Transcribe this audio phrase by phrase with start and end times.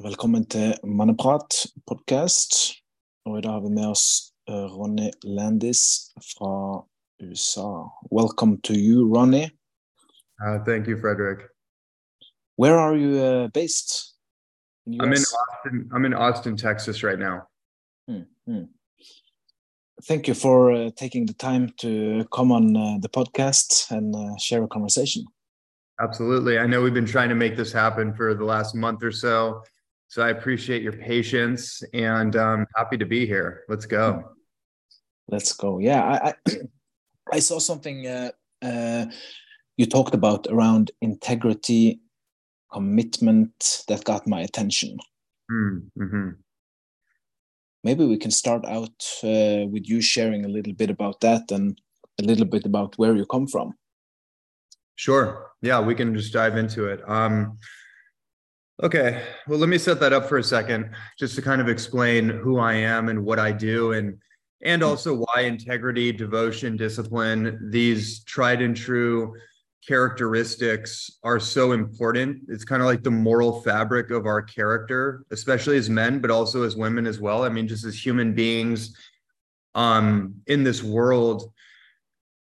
[0.00, 2.54] Velkommen til Manneprat podkast.
[3.24, 5.80] Og i dag har vi med oss uh, Ronnie Landis
[6.16, 6.80] fra
[7.20, 7.92] USA.
[8.12, 9.50] Welcome to you, Ronnie.
[10.40, 11.40] Uh, thank you, Frederick.
[12.56, 14.16] Where are you uh, based?
[14.86, 15.90] In I'm in Austin.
[15.94, 17.42] I'm in Austin, Texas, right now.
[18.08, 18.64] Hmm, hmm.
[20.08, 24.36] Thank you for uh, taking the time to come on uh, the podcast and uh,
[24.38, 25.24] share a conversation.
[26.00, 26.58] Absolutely.
[26.58, 29.62] I know we've been trying to make this happen for the last month or so.
[30.12, 33.62] So I appreciate your patience and I'm happy to be here.
[33.70, 34.22] Let's go.
[35.28, 35.78] Let's go.
[35.78, 36.56] Yeah, I I,
[37.32, 38.30] I saw something uh,
[38.60, 39.06] uh,
[39.78, 42.02] you talked about around integrity,
[42.70, 44.98] commitment that got my attention.
[45.50, 46.36] Mm -hmm.
[47.82, 51.80] Maybe we can start out uh, with you sharing a little bit about that and
[52.22, 53.78] a little bit about where you come from.
[54.94, 55.52] Sure.
[55.60, 57.00] Yeah, we can just dive into it.
[57.08, 57.58] Um,
[58.82, 62.28] Okay, well, let me set that up for a second, just to kind of explain
[62.28, 64.18] who I am and what I do, and
[64.64, 69.34] and also why integrity, devotion, discipline, these tried and true
[69.86, 72.42] characteristics are so important.
[72.48, 76.62] It's kind of like the moral fabric of our character, especially as men, but also
[76.62, 77.42] as women as well.
[77.42, 78.96] I mean, just as human beings
[79.74, 81.52] um, in this world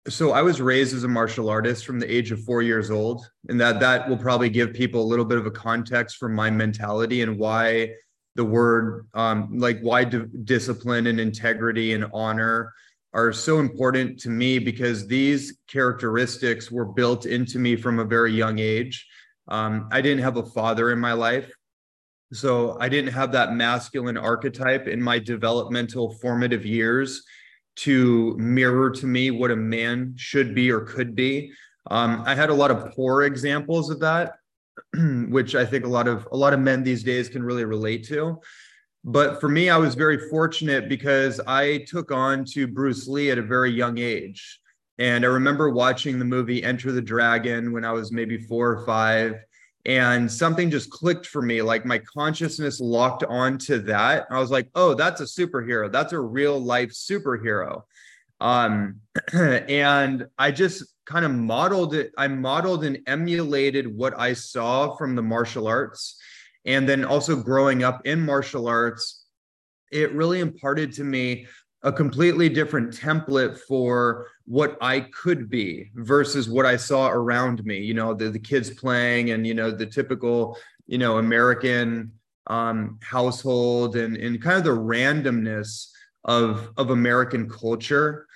[0.07, 3.29] so I was raised as a martial artist from the age of four years old,
[3.49, 6.51] and that that will probably give people a little bit of a context for my
[6.51, 7.91] mentality and why
[8.37, 12.73] the word um, like why discipline and integrity and honor
[13.13, 18.33] are so important to me because these characteristics were built into me from a very
[18.33, 19.07] young age.
[19.49, 21.51] Um, I didn't have a father in my life.
[22.33, 27.25] So I didn't have that masculine archetype in my developmental formative years
[27.79, 31.53] to mirror to me what a man should be or could be.
[31.91, 34.35] Um, I had a lot of poor examples of that,
[35.29, 38.05] which I think a lot of a lot of men these days can really relate
[38.09, 38.41] to.
[39.05, 43.39] But for me, I was very fortunate because I took on to Bruce Lee at
[43.39, 44.61] a very young age.
[44.99, 48.85] And I remember watching the movie Enter the Dragon when I was maybe four or
[48.85, 49.37] five
[49.85, 54.27] and something just clicked for me like my consciousness locked onto that.
[54.31, 55.91] I was like oh that's a superhero.
[55.91, 57.83] That's a real life superhero.
[58.41, 59.01] Um
[59.33, 65.15] and i just kind of modeled it i modeled and emulated what i saw from
[65.15, 66.21] the martial arts.
[66.65, 69.25] And then also growing up in martial arts
[69.91, 71.47] it really imparted to me
[71.83, 77.79] a completely different template for what I could be versus what I saw around me.
[77.79, 82.13] You know, the, the kids playing and, you know, the typical, you know, American
[82.49, 85.91] um, household and, and kind of the randomness
[86.25, 88.27] of, of American culture.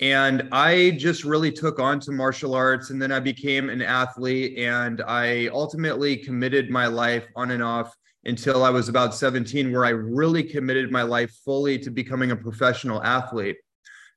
[0.00, 4.58] And I just really took on to martial arts and then I became an athlete
[4.58, 7.94] and I ultimately committed my life on and off
[8.26, 12.36] until I was about 17, where I really committed my life fully to becoming a
[12.36, 13.56] professional athlete.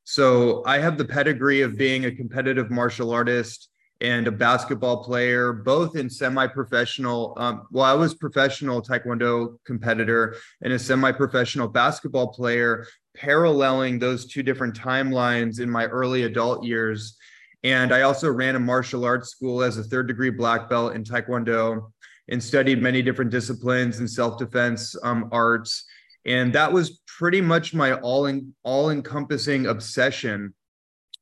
[0.03, 3.69] So I have the pedigree of being a competitive martial artist
[4.01, 7.35] and a basketball player, both in semi-professional.
[7.37, 14.41] Um, well, I was professional taekwondo competitor and a semi-professional basketball player, paralleling those two
[14.41, 17.17] different timelines in my early adult years.
[17.63, 21.03] And I also ran a martial arts school as a third degree black belt in
[21.03, 21.91] taekwondo
[22.29, 25.85] and studied many different disciplines and self-defense um, arts.
[26.25, 30.53] And that was pretty much my all in all encompassing obsession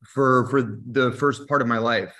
[0.05, 2.13] for for the first part of my life.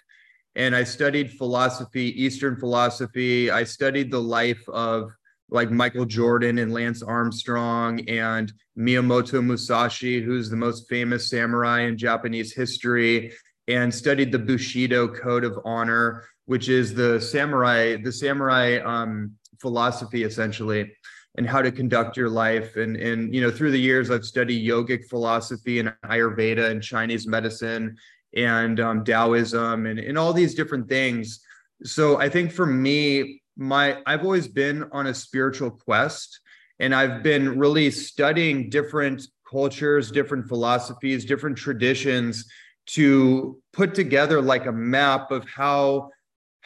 [0.55, 3.51] And i studied philosophy eastern philosophy.
[3.51, 5.11] I studied the life of
[5.49, 11.97] like michael jordan and lance armstrong and miyamoto musashi who's the most famous samurai in
[11.97, 13.31] japanese history
[13.67, 19.31] and studied the bushido code of honor which is the samurai the samurai um,
[19.61, 20.91] philosophy essentially
[21.37, 22.75] and how to conduct your life.
[22.75, 27.27] And and you know through the years i've studied yogic philosophy and ayurveda and chinese
[27.27, 27.95] medicine
[28.35, 31.39] and um, taoism and, and all these different things.
[31.83, 36.39] So i think for me my i've always been on a spiritual quest
[36.79, 42.45] and i've been really studying different cultures different philosophies different traditions
[42.85, 46.09] to put together like a map of how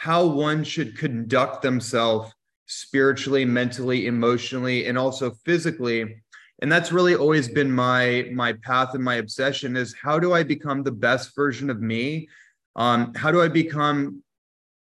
[0.02, 2.34] how one should conduct themselves
[2.66, 6.24] spiritually, mentally, emotionally, and also physically.
[6.60, 10.42] And that's really always been my my path and my obsession is how do I
[10.42, 12.28] become the best version of me?
[12.76, 14.24] Um, how do I become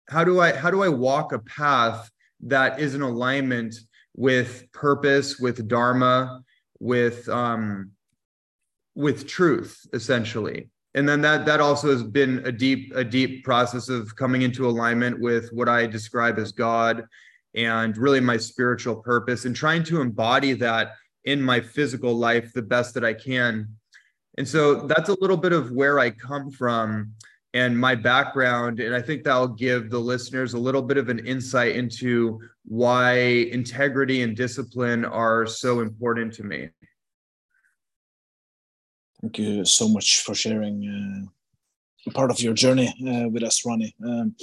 [0.09, 2.11] how do I how do I walk a path
[2.47, 3.75] that is in alignment
[4.17, 6.41] with purpose, with dharma,
[6.79, 7.91] with um,
[8.95, 13.89] with truth, essentially and then that that also has been a deep a deep process
[13.89, 17.05] of coming into alignment with what I describe as God
[17.55, 20.93] and really my spiritual purpose and trying to embody that
[21.25, 23.69] in my physical life the best that I can.
[24.39, 27.13] And so that's a little bit of where I come from
[27.53, 28.81] and my background.
[28.81, 33.19] And I think that'll give the listeners a little bit of an insight into why
[33.19, 36.69] integrity and discipline are so important to me.
[39.21, 41.29] Thank you so much for sharing
[42.07, 43.95] uh, part of your journey uh, with us, Ronnie.
[44.05, 44.35] Um,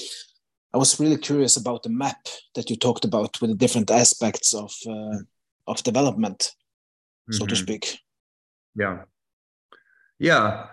[0.74, 4.53] I was really curious about the map that you talked about with the different aspects
[4.53, 5.18] of uh,
[5.65, 7.38] of development, mm -hmm.
[7.38, 7.63] so to mm-hmm.
[7.63, 8.00] speak.
[8.75, 9.03] Yeah,
[10.18, 10.68] yeah.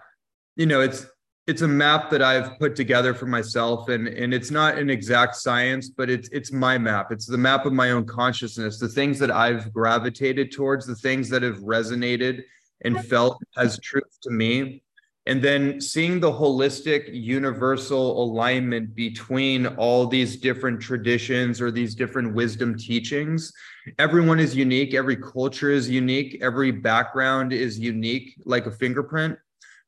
[0.57, 1.07] You know, it's
[1.47, 5.35] it's a map that I've put together for myself, and and it's not an exact
[5.37, 7.11] science, but it's it's my map.
[7.11, 11.29] It's the map of my own consciousness, the things that I've gravitated towards, the things
[11.29, 12.45] that have resonated
[12.83, 14.83] and felt as truth to me.
[15.27, 22.35] And then seeing the holistic, universal alignment between all these different traditions or these different
[22.35, 23.51] wisdom teachings.
[23.99, 24.93] Everyone is unique.
[24.93, 26.39] Every culture is unique.
[26.43, 29.39] Every background is unique, like a fingerprint.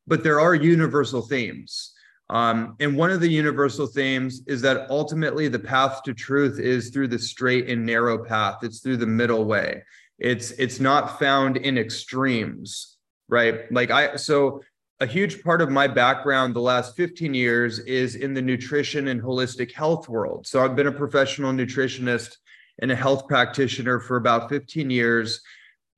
[0.07, 1.93] But there are universal themes.
[2.31, 6.91] Um, and one of the universal themes is that ultimately the path to truth is
[6.91, 8.59] through the straight and narrow path.
[8.63, 9.83] It's through the middle way.
[10.19, 12.97] It's it's not found in extremes,
[13.29, 13.71] right?
[13.71, 14.63] Like I so
[15.01, 19.21] a huge part of my background the last 15 years is in the nutrition and
[19.21, 20.47] holistic health world.
[20.47, 22.37] So I've been a professional nutritionist
[22.81, 25.43] and a health practitioner for about 15 years.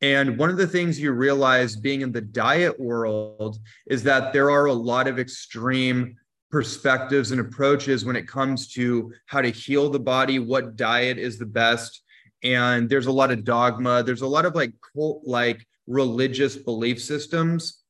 [0.01, 4.51] And one of the things you realize being in the diet world is that there
[4.51, 6.17] are a lot of extreme
[6.51, 11.39] perspectives and approaches when it comes to how to heal the body, what diet is
[11.39, 12.03] the best.
[12.43, 17.03] And there's a lot of dogma, there's a lot of like cult like religious belief
[17.03, 17.83] systems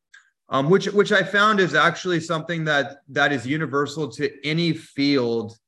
[0.50, 5.59] um, which which I found is actually something that that is universal to any field,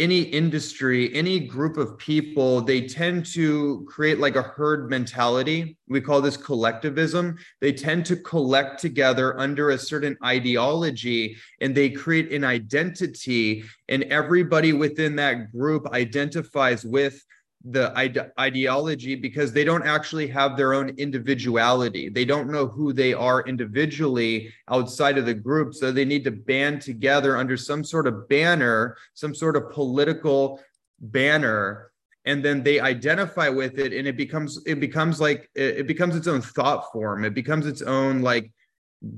[0.00, 2.60] any industry, any group of people.
[2.60, 5.76] They tend to create like a herd mentality.
[5.88, 7.38] We call this collectivism.
[7.60, 14.02] They tend to collect together under a certain ideology, and they create an identity, and
[14.04, 17.24] everybody within that group identifies with
[17.70, 22.08] the ide- ideology because they don't actually have their own individuality.
[22.08, 25.74] They don't know who they are individually outside of the group.
[25.74, 30.60] So they need to band together under some sort of banner, some sort of political
[31.00, 31.90] banner.
[32.24, 36.26] And then they identify with it, and it becomes it becomes like it becomes its
[36.26, 37.24] own thought form.
[37.24, 38.50] It becomes its own like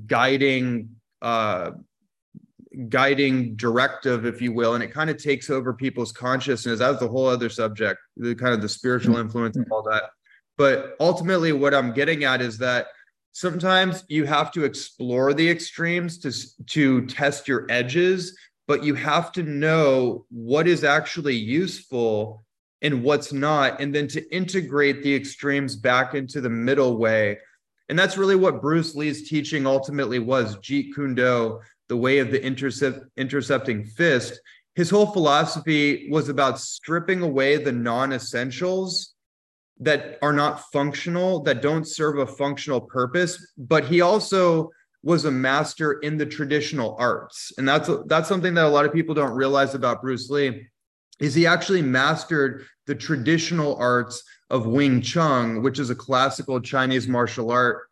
[0.06, 0.90] guiding
[1.22, 1.70] uh
[2.88, 6.78] guiding directive, if you will, and it kind of takes over people's consciousness.
[6.78, 9.22] That's the whole other subject, the kind of the spiritual mm-hmm.
[9.22, 10.04] influence and all that.
[10.56, 12.88] But ultimately, what I'm getting at is that
[13.32, 16.32] sometimes you have to explore the extremes to
[16.66, 18.36] to test your edges,
[18.66, 22.44] but you have to know what is actually useful
[22.82, 27.38] and what's not, and then to integrate the extremes back into the middle way.
[27.88, 32.30] And that's really what Bruce Lee's teaching ultimately was Jeet Kune Do, the way of
[32.30, 34.40] the intercept, intercepting fist,
[34.74, 39.14] his whole philosophy was about stripping away the non essentials
[39.80, 43.52] that are not functional, that don't serve a functional purpose.
[43.56, 44.70] But he also
[45.02, 47.52] was a master in the traditional arts.
[47.58, 50.66] And that's, that's something that a lot of people don't realize about Bruce Lee
[51.20, 57.08] is he actually mastered the traditional arts of Wing Chun, which is a classical Chinese
[57.08, 57.87] martial art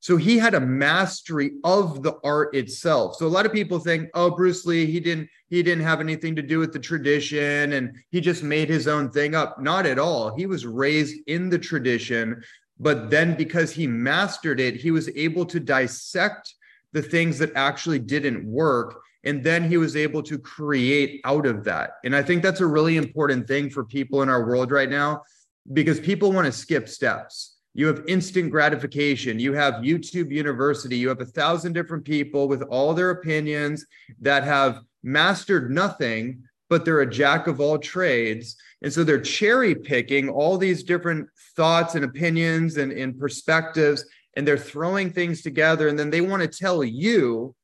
[0.00, 3.16] so he had a mastery of the art itself.
[3.16, 6.34] So a lot of people think, oh, Bruce Lee, he didn't he didn't have anything
[6.36, 9.60] to do with the tradition and he just made his own thing up.
[9.60, 10.34] Not at all.
[10.34, 12.42] He was raised in the tradition,
[12.78, 16.54] but then because he mastered it, he was able to dissect
[16.92, 21.62] the things that actually didn't work and then he was able to create out of
[21.64, 21.90] that.
[22.04, 25.24] And I think that's a really important thing for people in our world right now
[25.70, 29.38] because people want to skip steps you have instant gratification.
[29.38, 30.96] You have youtube university.
[30.96, 33.86] You have a thousand different people with all their opinions
[34.20, 38.56] that have mastered nothing but they're a jack of all trades.
[38.80, 44.04] And so they're cherry picking all these different thoughts and opinions and, and perspectives
[44.36, 45.88] and they're throwing things together.
[45.88, 47.54] And then they want to tell you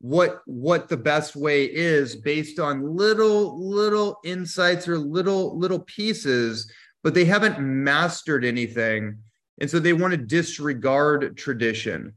[0.00, 6.70] what what the best way is based on little little insights or little little pieces
[7.02, 9.16] but they haven't mastered anything
[9.60, 12.14] and so they want to disregard tradition.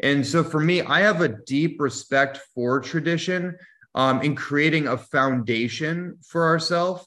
[0.00, 3.56] And so for me, I have a deep respect for tradition
[3.94, 7.06] um, in creating a foundation for ourselves.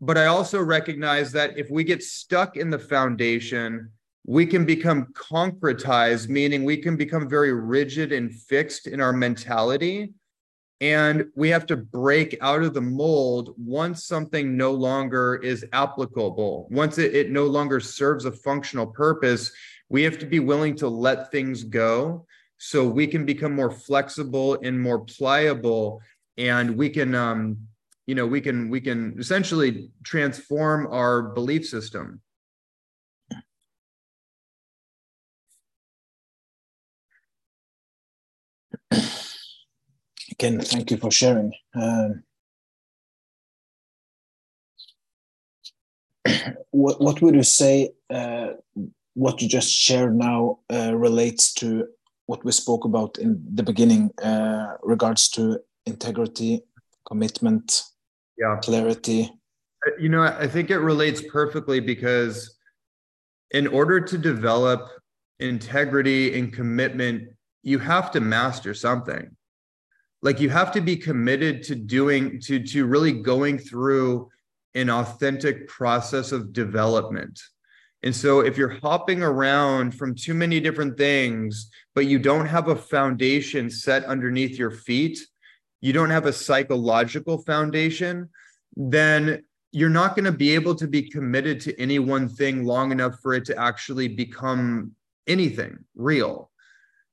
[0.00, 3.90] But I also recognize that if we get stuck in the foundation,
[4.26, 10.12] we can become concretized, meaning we can become very rigid and fixed in our mentality.
[10.80, 16.68] And we have to break out of the mold once something no longer is applicable.
[16.70, 19.52] Once it, it no longer serves a functional purpose
[19.88, 22.26] we have to be willing to let things go
[22.58, 26.00] so we can become more flexible and more pliable.
[26.36, 27.58] And we can um,
[28.06, 32.20] you know we can we can essentially transform our belief system
[40.34, 41.52] again thank you for sharing.
[41.74, 42.22] Um,
[46.70, 48.48] what, what would you say uh,
[49.14, 51.86] what you just shared now uh, relates to
[52.26, 56.62] what we spoke about in the beginning uh, regards to integrity
[57.06, 57.82] commitment
[58.38, 58.56] yeah.
[58.62, 59.30] clarity?
[59.86, 62.56] Uh, you know i think it relates perfectly because
[63.50, 64.88] in order to develop
[65.38, 67.28] integrity and commitment
[67.62, 69.30] you have to master something
[70.24, 74.28] like you have to be committed to doing to to really going through
[74.74, 77.40] an authentic process of development
[78.02, 82.68] and so if you're hopping around from too many different things but you don't have
[82.68, 85.18] a foundation set underneath your feet
[85.84, 88.30] you don't have a psychological foundation,
[88.74, 92.90] then you're not going to be able to be committed to any one thing long
[92.90, 94.92] enough for it to actually become
[95.26, 96.50] anything real.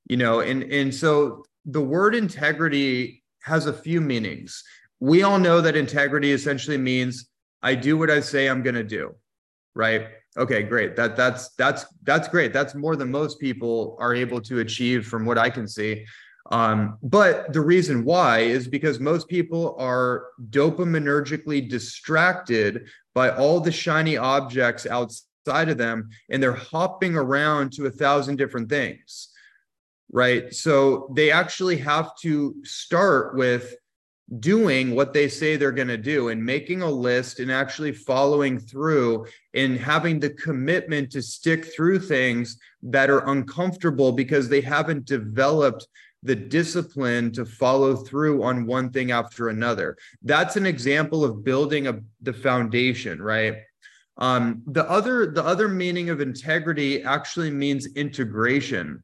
[0.07, 4.63] You know, and and so the word integrity has a few meanings.
[4.99, 7.27] We all know that integrity essentially means
[7.63, 9.15] I do what I say I'm going to do,
[9.75, 10.07] right?
[10.37, 10.95] Okay, great.
[10.95, 12.53] That that's that's that's great.
[12.53, 16.05] That's more than most people are able to achieve from what I can see.
[16.51, 23.71] Um, but the reason why is because most people are dopaminergically distracted by all the
[23.71, 29.29] shiny objects outside of them, and they're hopping around to a thousand different things,
[30.11, 30.53] right?
[30.53, 33.75] So they actually have to start with
[34.39, 38.57] doing what they say they're going to do and making a list and actually following
[38.57, 45.05] through and having the commitment to stick through things that are uncomfortable because they haven't
[45.05, 45.85] developed
[46.23, 49.97] the discipline to follow through on one thing after another.
[50.21, 53.55] That's an example of building a, the foundation, right?
[54.17, 59.03] Um, the other the other meaning of integrity actually means integration.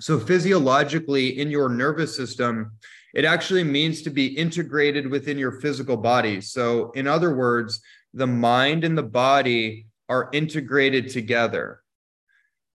[0.00, 2.72] So physiologically, in your nervous system,
[3.14, 6.40] it actually means to be integrated within your physical body.
[6.40, 7.80] So, in other words,
[8.12, 11.80] the mind and the body are integrated together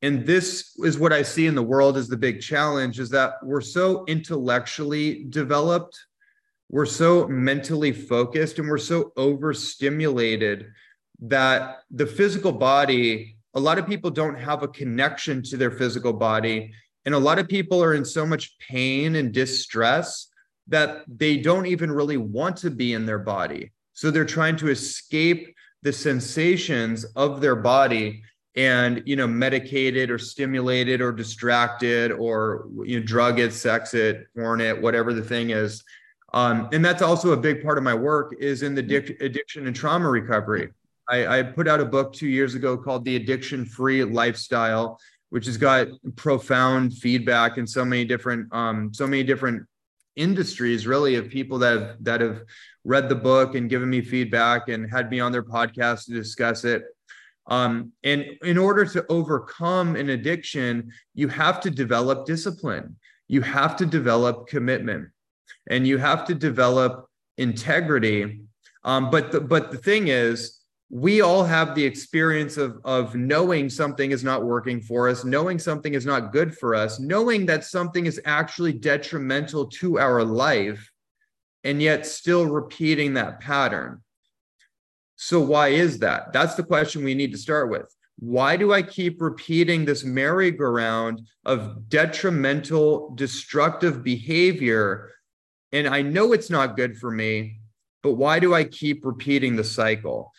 [0.03, 3.35] and this is what i see in the world as the big challenge is that
[3.43, 5.99] we're so intellectually developed
[6.69, 10.67] we're so mentally focused and we're so overstimulated
[11.21, 16.13] that the physical body a lot of people don't have a connection to their physical
[16.13, 16.73] body
[17.07, 20.29] and a lot of people are in so much pain and distress
[20.67, 23.71] that they don't even really want to be in their body.
[23.93, 28.23] So they're trying to escape the sensations of their body
[28.57, 34.27] and you know medicated or stimulated or distracted or you know drug it sex it
[34.35, 35.85] porn it whatever the thing is.
[36.33, 39.67] Um, and that's also a big part of my work is in the addic- addiction
[39.67, 40.71] and trauma recovery.
[41.09, 44.99] I, I put out a book two years ago called the addiction free lifestyle
[45.31, 49.67] which has got profound feedback in so many different um, so many different
[50.17, 52.43] industries really of people that have that have
[52.85, 56.65] read the book and given me feedback and had me on their podcast to discuss
[56.65, 56.85] it.
[57.49, 62.97] Um, and in order to overcome an addiction, you have to develop discipline,
[63.29, 65.09] you have to develop commitment,
[65.69, 68.41] and you have to develop integrity.
[68.85, 70.56] Um, but the, but the thing is,
[70.89, 75.59] we all have the experience of, of knowing something is not working for us, knowing
[75.59, 80.91] something is not good for us, knowing that something is actually detrimental to our life,
[81.65, 84.01] and yet still repeating that pattern.
[85.17, 86.33] So, why is that?
[86.33, 87.93] That's the question we need to start with.
[88.19, 95.11] Why do I keep repeating this merry-go-round of detrimental, destructive behavior?
[95.73, 97.61] And I know it's not good for me,
[98.03, 100.33] but why do I keep repeating the cycle?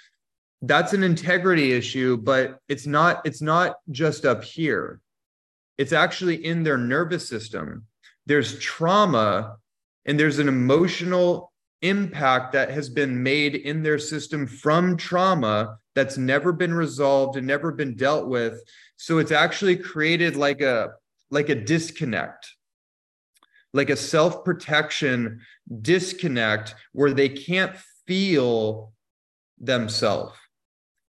[0.62, 5.02] That's an integrity issue, but it's not, it's not just up here.
[5.78, 7.86] It's actually in their nervous system.
[8.26, 9.58] There's trauma
[10.06, 16.18] and there's an emotional impact that has been made in their system from trauma that's
[16.18, 18.60] never been resolved and never been dealt with
[18.96, 20.90] so it's actually created like a
[21.30, 22.52] like a disconnect
[23.74, 25.40] like a self-protection
[25.82, 27.76] disconnect where they can't
[28.08, 28.92] feel
[29.60, 30.34] themselves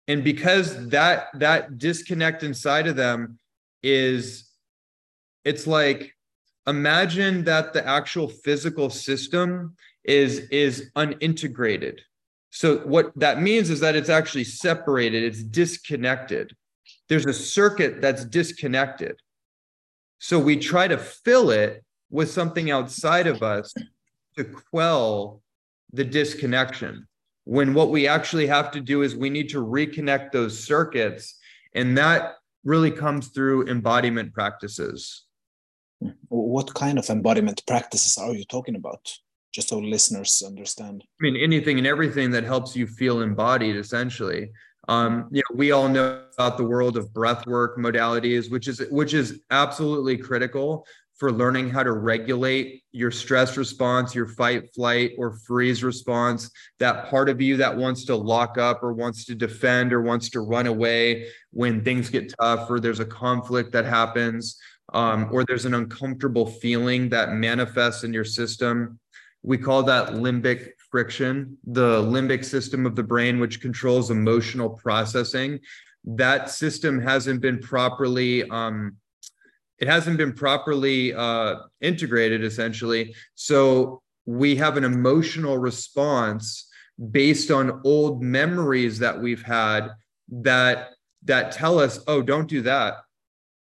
[0.08, 3.38] and because that that disconnect inside of them
[3.82, 4.50] is
[5.44, 6.14] it's like
[6.66, 12.00] imagine that the actual physical system is is unintegrated.
[12.50, 16.56] So what that means is that it's actually separated it's disconnected.
[17.08, 19.16] There's a circuit that's disconnected.
[20.18, 23.74] So we try to fill it with something outside of us
[24.36, 25.42] to quell
[25.92, 27.07] the disconnection
[27.56, 31.38] when what we actually have to do is we need to reconnect those circuits
[31.74, 35.28] and that really comes through embodiment practices
[36.28, 39.10] what kind of embodiment practices are you talking about?
[39.52, 41.04] Just so listeners understand.
[41.20, 44.50] I mean, anything and everything that helps you feel embodied, essentially.
[44.88, 48.82] Um, you know, we all know about the world of breath work modalities, which is
[48.90, 50.86] which is absolutely critical
[51.18, 57.10] for learning how to regulate your stress response, your fight, flight, or freeze response, that
[57.10, 60.40] part of you that wants to lock up or wants to defend or wants to
[60.40, 64.58] run away when things get tough or there's a conflict that happens
[64.94, 68.98] um, or there's an uncomfortable feeling that manifests in your system.
[69.42, 75.60] We call that limbic friction, the limbic system of the brain, which controls emotional processing.
[76.04, 78.96] That system hasn't been properly um,
[79.78, 83.14] it hasn't been properly uh, integrated, essentially.
[83.34, 86.68] So we have an emotional response
[87.10, 89.88] based on old memories that we've had
[90.30, 90.90] that
[91.24, 92.98] that tell us, oh, don't do that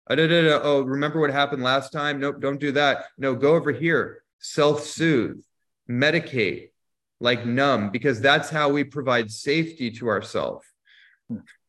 [0.09, 2.21] Oh, oh, remember what happened last time?
[2.21, 3.07] Nope, don't do that.
[3.19, 4.23] No, go over here.
[4.39, 5.43] Self soothe,
[5.91, 6.71] medicate,
[7.19, 10.65] like numb, because that's how we provide safety to ourselves.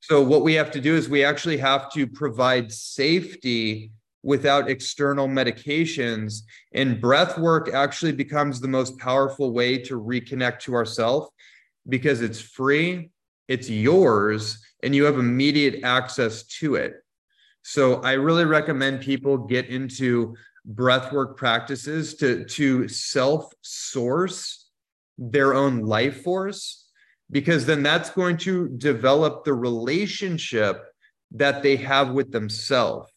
[0.01, 3.91] So, what we have to do is we actually have to provide safety
[4.23, 6.41] without external medications.
[6.73, 11.29] And breath work actually becomes the most powerful way to reconnect to ourself
[11.87, 13.09] because it's free,
[13.47, 16.93] it's yours, and you have immediate access to it.
[17.63, 20.35] So I really recommend people get into
[20.73, 24.69] breathwork practices to, to self source
[25.17, 26.89] their own life force,
[27.31, 30.83] because then that's going to develop the relationship
[31.31, 33.11] that they have with themselves.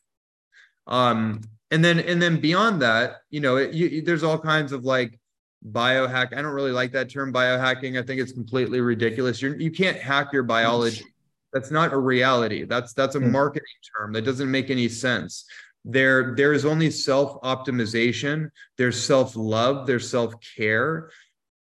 [0.91, 4.85] Um, and then, and then beyond that, you know, it, you, there's all kinds of
[4.85, 5.19] like
[5.67, 6.37] biohack.
[6.37, 7.99] I don't really like that term biohacking.
[7.99, 9.41] I think it's completely ridiculous.
[9.41, 11.05] You're, you can't hack your biology
[11.53, 13.33] that's not a reality that's that's a hmm.
[13.33, 15.45] marketing term that doesn't make any sense
[15.85, 21.11] there there is only self optimization there's self love there's self care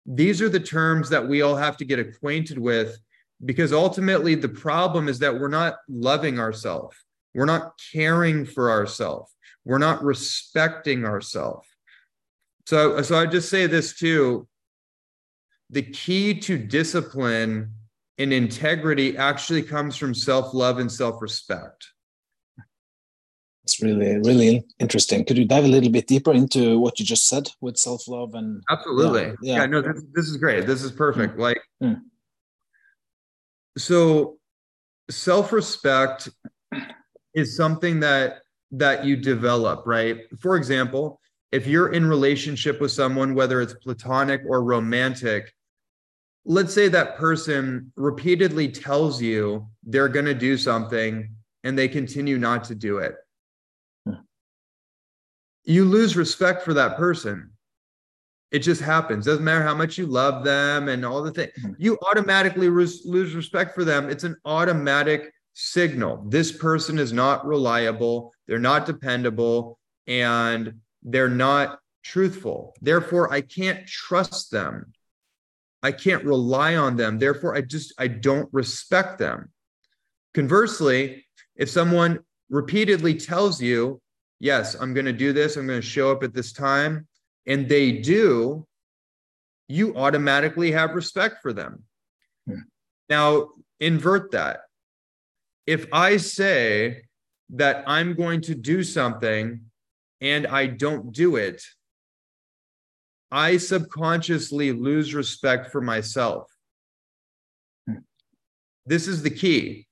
[0.07, 2.99] these are the terms that we all have to get acquainted with
[3.45, 6.97] because ultimately the problem is that we're not loving ourselves
[7.35, 11.68] we're not caring for ourselves we're not respecting ourselves
[12.66, 14.47] so so i just say this too
[15.71, 17.73] the key to discipline
[18.18, 21.88] and integrity actually comes from self love and self respect.
[23.64, 25.25] It's really, really interesting.
[25.25, 28.35] Could you dive a little bit deeper into what you just said with self love
[28.35, 28.62] and?
[28.71, 29.23] Absolutely.
[29.23, 29.57] Yeah, yeah.
[29.57, 30.66] yeah, no, this, this is great.
[30.66, 31.37] This is perfect.
[31.37, 31.40] Mm.
[31.40, 32.01] Like, mm.
[33.79, 34.37] so
[35.11, 36.29] self respect
[37.35, 43.35] is something that that you develop right for example if you're in relationship with someone
[43.35, 45.53] whether it's platonic or romantic
[46.45, 51.31] let's say that person repeatedly tells you they're going to do something
[51.64, 53.14] and they continue not to do it.
[55.64, 57.51] You lose respect for that person.
[58.51, 59.25] It just happens.
[59.25, 61.53] Doesn't matter how much you love them and all the things.
[61.62, 61.73] Hmm.
[61.79, 64.11] You automatically lose respect for them.
[64.11, 66.25] It's an automatic signal.
[66.29, 68.33] This person is not reliable.
[68.47, 72.75] They're not dependable and they're not truthful.
[72.81, 74.93] Therefore, I can't trust them.
[75.83, 77.19] I can't rely on them.
[77.19, 79.51] Therefore, I just I don't respect them.
[80.35, 84.01] Conversely, if someone repeatedly tells you,
[84.38, 85.57] "Yes, I'm going to do this.
[85.57, 87.07] I'm going to show up at this time,"
[87.47, 88.67] and they do,
[89.69, 91.83] you automatically have respect for them.
[92.47, 92.61] Hmm.
[93.09, 94.61] Now, invert that.
[95.66, 97.03] If I say
[97.51, 99.61] that I'm going to do something
[100.20, 101.62] and I don't do it,
[103.31, 106.51] I subconsciously lose respect for myself.
[108.85, 109.87] This is the key.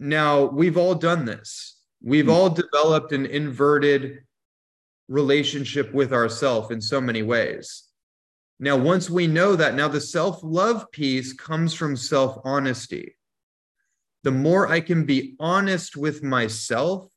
[0.00, 1.76] Now, we've all done this.
[2.00, 4.20] We've all developed an inverted
[5.08, 7.84] relationship with ourself in so many ways.
[8.60, 13.17] Now, once we know that, now the self love piece comes from self honesty.
[14.28, 17.08] The more I can be honest with myself,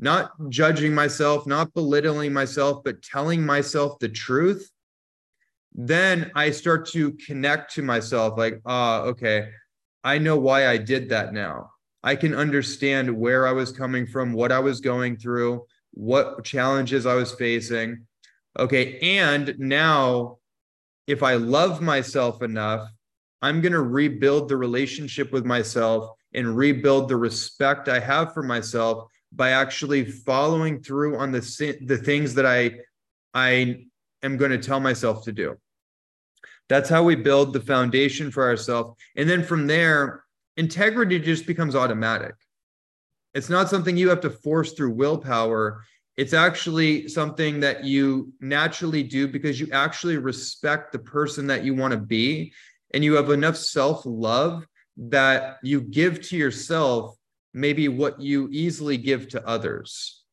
[0.00, 4.68] not judging myself, not belittling myself, but telling myself the truth,
[5.72, 9.50] then I start to connect to myself like, ah, okay,
[10.02, 11.70] I know why I did that now.
[12.02, 17.06] I can understand where I was coming from, what I was going through, what challenges
[17.06, 18.08] I was facing.
[18.58, 18.98] Okay.
[19.20, 20.38] And now,
[21.06, 22.88] if I love myself enough,
[23.40, 28.42] I'm going to rebuild the relationship with myself and rebuild the respect I have for
[28.42, 31.40] myself by actually following through on the
[31.86, 32.78] the things that I
[33.32, 33.84] I
[34.22, 35.56] am going to tell myself to do.
[36.68, 38.98] That's how we build the foundation for ourselves.
[39.16, 40.24] And then from there,
[40.56, 42.34] integrity just becomes automatic.
[43.34, 45.84] It's not something you have to force through willpower.
[46.16, 51.74] It's actually something that you naturally do because you actually respect the person that you
[51.74, 52.52] want to be
[52.94, 54.66] and you have enough self love
[54.96, 57.16] that you give to yourself
[57.52, 60.24] maybe what you easily give to others.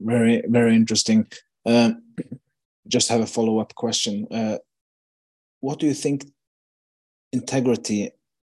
[0.00, 1.26] Very, very interesting.
[1.66, 1.90] Uh,
[2.86, 4.26] just have a follow up question.
[4.30, 4.58] Uh,
[5.60, 6.24] what do you think
[7.32, 8.10] integrity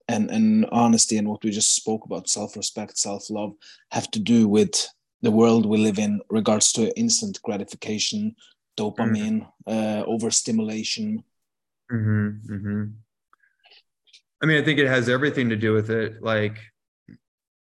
[0.07, 3.53] and, and honesty and what we just spoke about, self respect, self love,
[3.91, 4.87] have to do with
[5.21, 8.35] the world we live in regards to instant gratification,
[8.77, 10.01] dopamine, mm-hmm.
[10.01, 11.23] uh, overstimulation?
[11.91, 12.83] Mm-hmm, mm-hmm.
[14.41, 16.21] I mean, I think it has everything to do with it.
[16.21, 16.57] Like,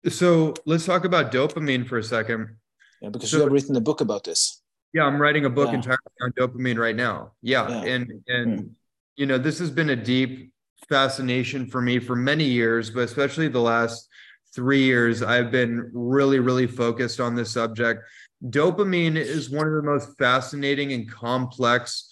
[0.09, 2.55] so let's talk about dopamine for a second.
[3.01, 4.61] Yeah, because so, you have written a book about this.
[4.93, 5.75] Yeah, I'm writing a book yeah.
[5.75, 7.33] entirely on dopamine right now.
[7.41, 7.93] Yeah, yeah.
[7.93, 8.67] and and hmm.
[9.15, 10.51] you know, this has been a deep
[10.89, 14.09] fascination for me for many years, but especially the last
[14.53, 18.03] three years, I've been really, really focused on this subject.
[18.43, 22.09] Dopamine is one of the most fascinating and complex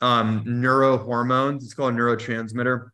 [0.00, 1.64] um, neurohormones.
[1.64, 2.90] It's called a neurotransmitter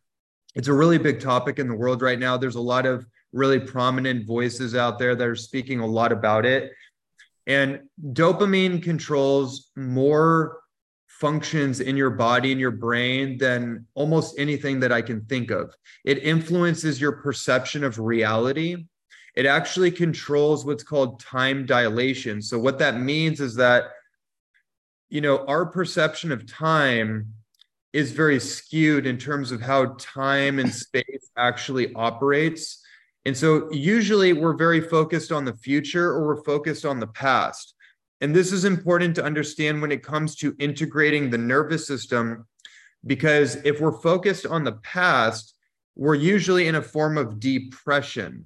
[0.55, 2.37] it's a really big topic in the world right now.
[2.37, 6.45] There's a lot of really prominent voices out there that are speaking a lot about
[6.45, 6.71] it.
[7.47, 7.81] And
[8.11, 10.59] dopamine controls more
[11.07, 15.73] functions in your body and your brain than almost anything that I can think of.
[16.05, 18.85] It influences your perception of reality.
[19.35, 22.41] It actually controls what's called time dilation.
[22.41, 23.85] So, what that means is that,
[25.09, 27.33] you know, our perception of time
[27.93, 32.83] is very skewed in terms of how time and space actually operates.
[33.25, 37.75] And so usually we're very focused on the future or we're focused on the past.
[38.19, 42.47] And this is important to understand when it comes to integrating the nervous system,
[43.05, 45.55] because if we're focused on the past,
[45.95, 48.45] we're usually in a form of depression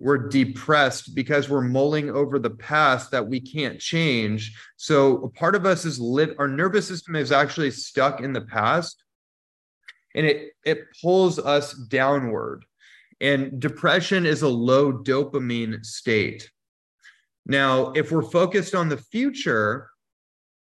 [0.00, 4.58] we're depressed because we're mulling over the past that we can't change.
[4.76, 8.40] So a part of us is live our nervous system is actually stuck in the
[8.40, 9.04] past
[10.14, 12.64] and it it pulls us downward.
[13.20, 16.50] And depression is a low dopamine state.
[17.44, 19.90] Now, if we're focused on the future,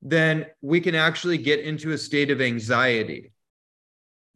[0.02, 3.32] then we can actually get into a state of anxiety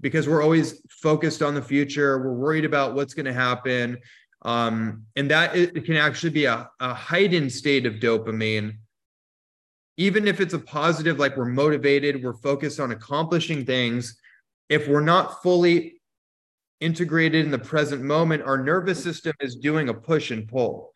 [0.01, 2.19] because we're always focused on the future.
[2.19, 3.97] We're worried about what's going to happen.
[4.45, 8.77] Um, and that it can actually be a, a heightened state of dopamine.
[9.97, 14.15] Even if it's a positive, like we're motivated, we're focused on accomplishing things.
[14.69, 15.99] If we're not fully
[16.79, 20.91] integrated in the present moment, our nervous system is doing a push and pull.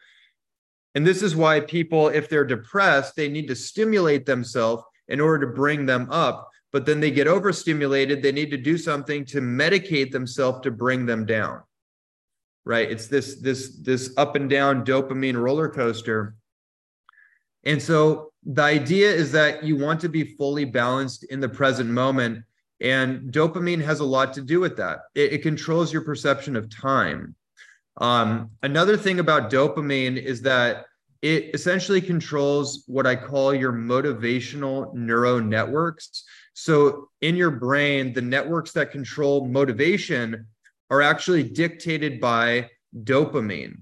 [0.94, 5.48] And this is why people, if they're depressed, they need to stimulate themselves in order
[5.48, 6.52] to bring them up.
[6.72, 8.22] But then they get overstimulated.
[8.22, 11.64] They need to do something to medicate themselves to bring them down
[12.66, 12.90] right?
[12.90, 16.36] It's this this this up and down dopamine roller coaster.
[17.64, 21.90] And so the idea is that you want to be fully balanced in the present
[21.90, 22.44] moment.
[22.82, 25.00] And dopamine has a lot to do with that.
[25.14, 27.36] It, it controls your perception of time.
[27.98, 30.86] Um, another thing about dopamine is that
[31.22, 36.24] it essentially controls what I call your motivational neural networks.
[36.54, 40.48] So in your brain, the networks that control motivation
[40.90, 42.70] are actually dictated by
[43.04, 43.82] dopamine.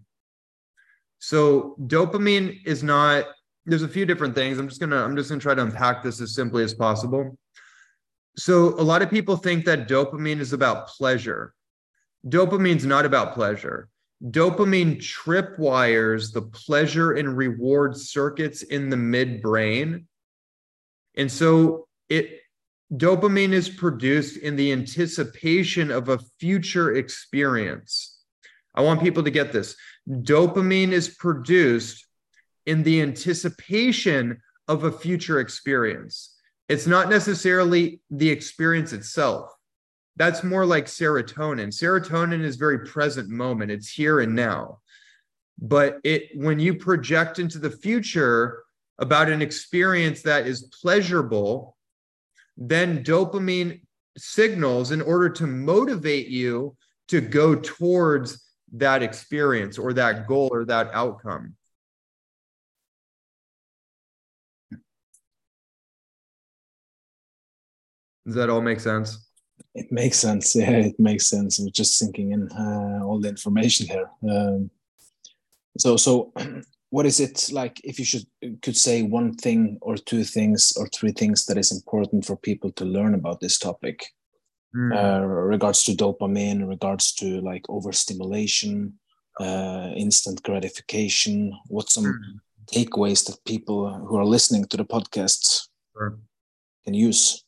[1.20, 3.26] So dopamine is not
[3.66, 4.58] there's a few different things.
[4.58, 6.74] I'm just going to I'm just going to try to unpack this as simply as
[6.74, 7.38] possible.
[8.38, 11.54] So a lot of people think that dopamine is about pleasure.
[12.26, 13.90] Dopamine's not about pleasure.
[14.24, 20.06] Dopamine tripwires the pleasure and reward circuits in the midbrain.
[21.16, 22.40] And so it
[22.94, 28.20] Dopamine is produced in the anticipation of a future experience.
[28.76, 29.76] I want people to get this.
[30.10, 32.06] Dopamine is produced
[32.66, 36.36] in the anticipation of a future experience.
[36.70, 39.54] It's not necessarily the experience itself.
[40.18, 41.68] That's more like serotonin.
[41.68, 43.72] Serotonin is very present moment.
[43.72, 44.80] It's here and now.
[45.60, 48.64] But it when you project into the future
[49.00, 51.77] about an experience that is pleasurable,
[52.58, 53.82] then dopamine
[54.18, 56.76] signals in order to motivate you
[57.08, 58.44] to go towards
[58.74, 61.56] that experience or that goal or that outcome.
[68.26, 69.26] Does that all make sense?
[69.74, 70.54] It makes sense.
[70.56, 71.60] Yeah, it makes sense.
[71.60, 74.10] I'm just sinking in uh, all the information here.
[74.30, 74.70] Um,
[75.78, 76.34] so, so
[76.90, 77.82] what is it like?
[77.84, 78.26] If you should
[78.62, 82.72] could say one thing or two things or three things that is important for people
[82.74, 84.06] to learn about this topic,
[84.76, 84.96] mm.
[84.96, 88.94] uh, regards to dopamine, regards to like overstimulation,
[89.40, 91.54] uh, instant gratification.
[91.68, 92.40] What some mm.
[92.72, 96.20] takeaways that people who are listening to the podcast sure.
[96.86, 97.44] can use?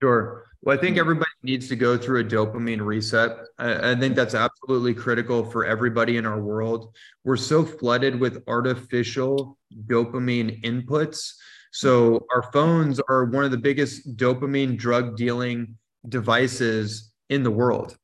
[0.00, 0.47] Sure.
[0.62, 1.00] Well, I think hmm.
[1.00, 3.38] everybody needs to go through a dopamine reset.
[3.58, 6.94] I, I, think that's absolutely critical for everybody in our world.
[7.24, 11.32] We're so flooded with artificial dopamine inputs.
[11.70, 15.76] So, our phones are one of the biggest dopamine drug dealing
[16.08, 17.96] devices in the world.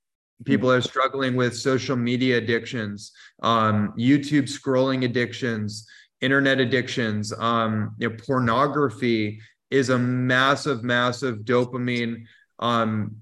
[0.45, 3.13] People are struggling with social media addictions,
[3.43, 5.87] um, YouTube scrolling addictions,
[6.21, 9.41] internet addictions, um, you know, pornography
[9.71, 12.25] is a massive, massive dopamine
[12.59, 13.17] um,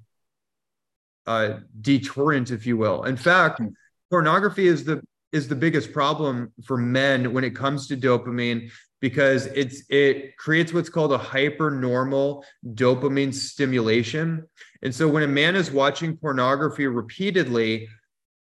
[1.27, 3.05] uh, deterrent, if you will.
[3.05, 3.69] In fact, hmm.
[4.11, 9.47] pornography is the is the biggest problem for men when it comes to dopamine because
[9.47, 12.43] it's it creates what's called a hypernormal
[12.75, 14.47] dopamine stimulation.
[14.83, 17.89] And so when a man is watching pornography repeatedly,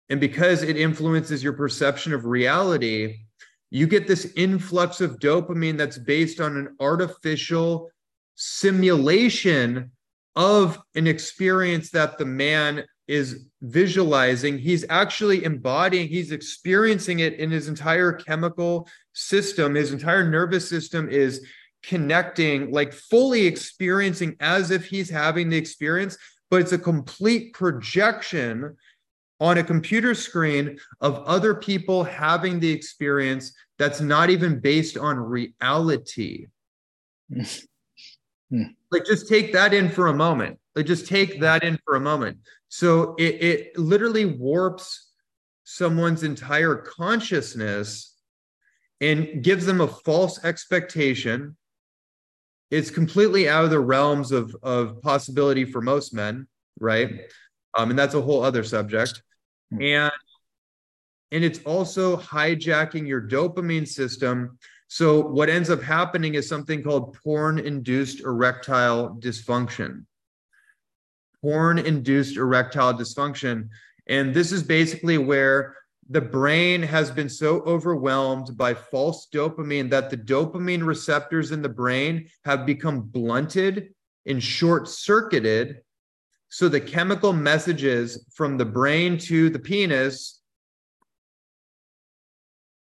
[0.08, 3.20] and because it influences your perception of reality,
[3.70, 7.90] you get this influx of dopamine that's based on an artificial
[8.34, 9.90] simulation
[10.36, 14.58] of an experience that the man is visualizing.
[14.58, 19.74] He's actually embodying, he's experiencing it in his entire chemical system.
[19.74, 21.46] His entire nervous system is
[21.82, 26.16] connecting, like fully experiencing as if he's having the experience,
[26.50, 28.76] but it's a complete projection
[29.40, 35.18] on a computer screen of other people having the experience that's not even based on
[35.18, 36.46] reality.
[38.52, 38.64] Hmm.
[38.90, 40.58] Like just take that in for a moment.
[40.76, 42.38] Like just take that in for a moment.
[42.68, 45.10] So it, it literally warps
[45.64, 48.14] someone's entire consciousness
[49.00, 51.56] and gives them a false expectation.
[52.70, 56.46] It's completely out of the realms of, of possibility for most men,
[56.78, 57.22] right?
[57.74, 59.22] Um, and that's a whole other subject.
[59.70, 59.82] Hmm.
[59.82, 60.12] And
[61.32, 64.58] and it's also hijacking your dopamine system
[64.92, 70.04] so what ends up happening is something called porn-induced erectile dysfunction.
[71.40, 73.70] Porn-induced erectile dysfunction.
[74.06, 75.74] And this is basically where
[76.10, 81.70] the brain has been so overwhelmed by false dopamine that the dopamine receptors in the
[81.70, 83.94] brain have become blunted
[84.26, 85.80] and short circuited.
[86.50, 90.41] So the chemical messages from the brain to the penis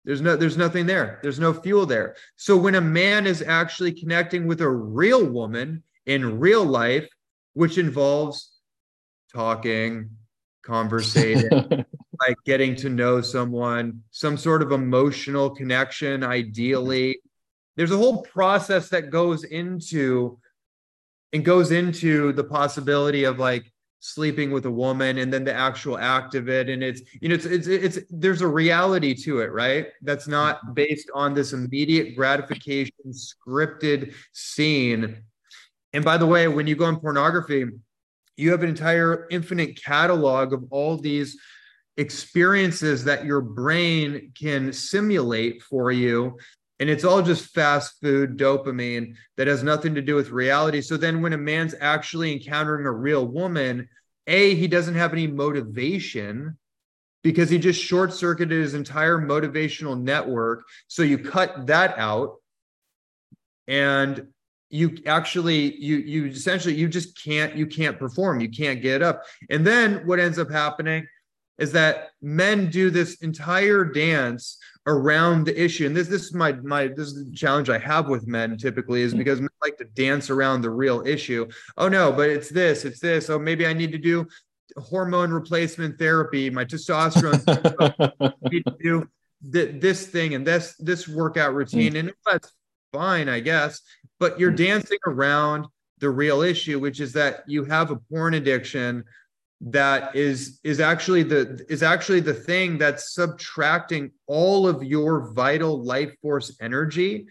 [0.09, 1.19] there's no there's nothing there.
[1.21, 2.15] There's no fuel there.
[2.35, 7.07] So when a man is actually connecting with a real woman in real life,
[7.53, 8.49] which involves
[9.31, 10.09] talking,
[10.63, 11.51] conversating,
[12.27, 17.19] like getting to know someone, some sort of emotional connection, ideally.
[17.77, 20.39] There's a whole process that goes into
[21.33, 25.97] and goes into the possibility of like sleeping with a woman and then the actual
[25.97, 26.69] act of it.
[26.69, 29.87] And it's you know it's it's it's there's a reality to it right?
[30.01, 30.73] That's not mm-hmm.
[30.73, 35.23] based on this immediate gratification scripted scene.
[35.93, 37.65] And by the way when you go on pornography
[38.39, 41.37] you have an entire infinite catalog of all these
[41.97, 46.37] experiences that your brain can simulate for you
[46.79, 50.81] and it's all just fast food dopamine that has nothing to do with reality.
[50.81, 53.89] So then when a man's actually encountering a real woman,
[54.27, 56.57] A, he doesn't have any motivation
[57.21, 60.63] because he just short circuited his entire motivational network.
[60.87, 62.37] So you cut that out
[63.67, 64.27] and
[64.69, 69.23] you actually you you essentially you just can't you can't perform you can't get up
[69.49, 71.07] and then what ends up happening
[71.59, 75.85] is that men do this entire dance around the issue.
[75.85, 79.01] And this this is my my this is the challenge i have with men typically
[79.01, 79.19] is hmm.
[79.19, 81.47] because men like to dance around the real issue.
[81.77, 83.29] Oh no but it's this it's this.
[83.29, 84.27] Oh maybe i need to do
[84.77, 86.49] hormone replacement therapy.
[86.49, 89.09] My testosterone need to do
[89.51, 91.95] th- this thing and this this workout routine.
[91.95, 92.51] And that's
[92.93, 93.81] fine i guess.
[94.19, 94.57] But you're hmm.
[94.57, 95.67] dancing around
[95.99, 99.03] the real issue which is that you have a porn addiction
[99.61, 105.83] that is is actually the is actually the thing that's subtracting all of your vital
[105.83, 107.27] life force energy.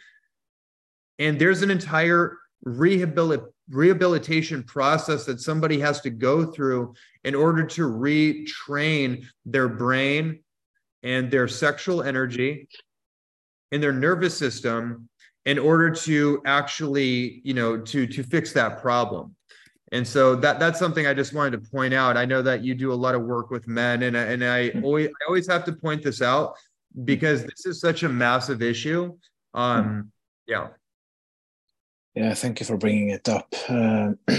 [1.18, 2.36] And there's an entire
[2.66, 10.40] rehabilit- rehabilitation process that somebody has to go through in order to retrain their brain
[11.02, 12.68] and their sexual energy
[13.72, 15.08] in their nervous system
[15.46, 19.34] in order to actually you know to to fix that problem
[19.92, 22.74] and so that that's something i just wanted to point out i know that you
[22.74, 24.84] do a lot of work with men and, and i hmm.
[24.84, 26.54] always i always have to point this out
[27.04, 29.12] because this is such a massive issue
[29.54, 30.00] um hmm.
[30.46, 30.68] yeah
[32.14, 34.12] yeah thank you for bringing it up uh,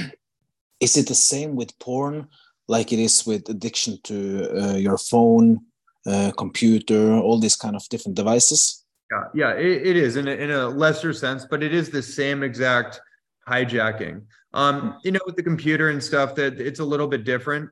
[0.79, 2.27] is it the same with porn
[2.67, 5.59] like it is with addiction to uh, your phone
[6.05, 10.31] uh, computer all these kind of different devices yeah, yeah, it, it is in a,
[10.31, 13.01] in a lesser sense, but it is the same exact
[13.47, 14.21] hijacking.
[14.53, 14.89] Um, hmm.
[15.03, 17.69] you know, with the computer and stuff, that it's a little bit different.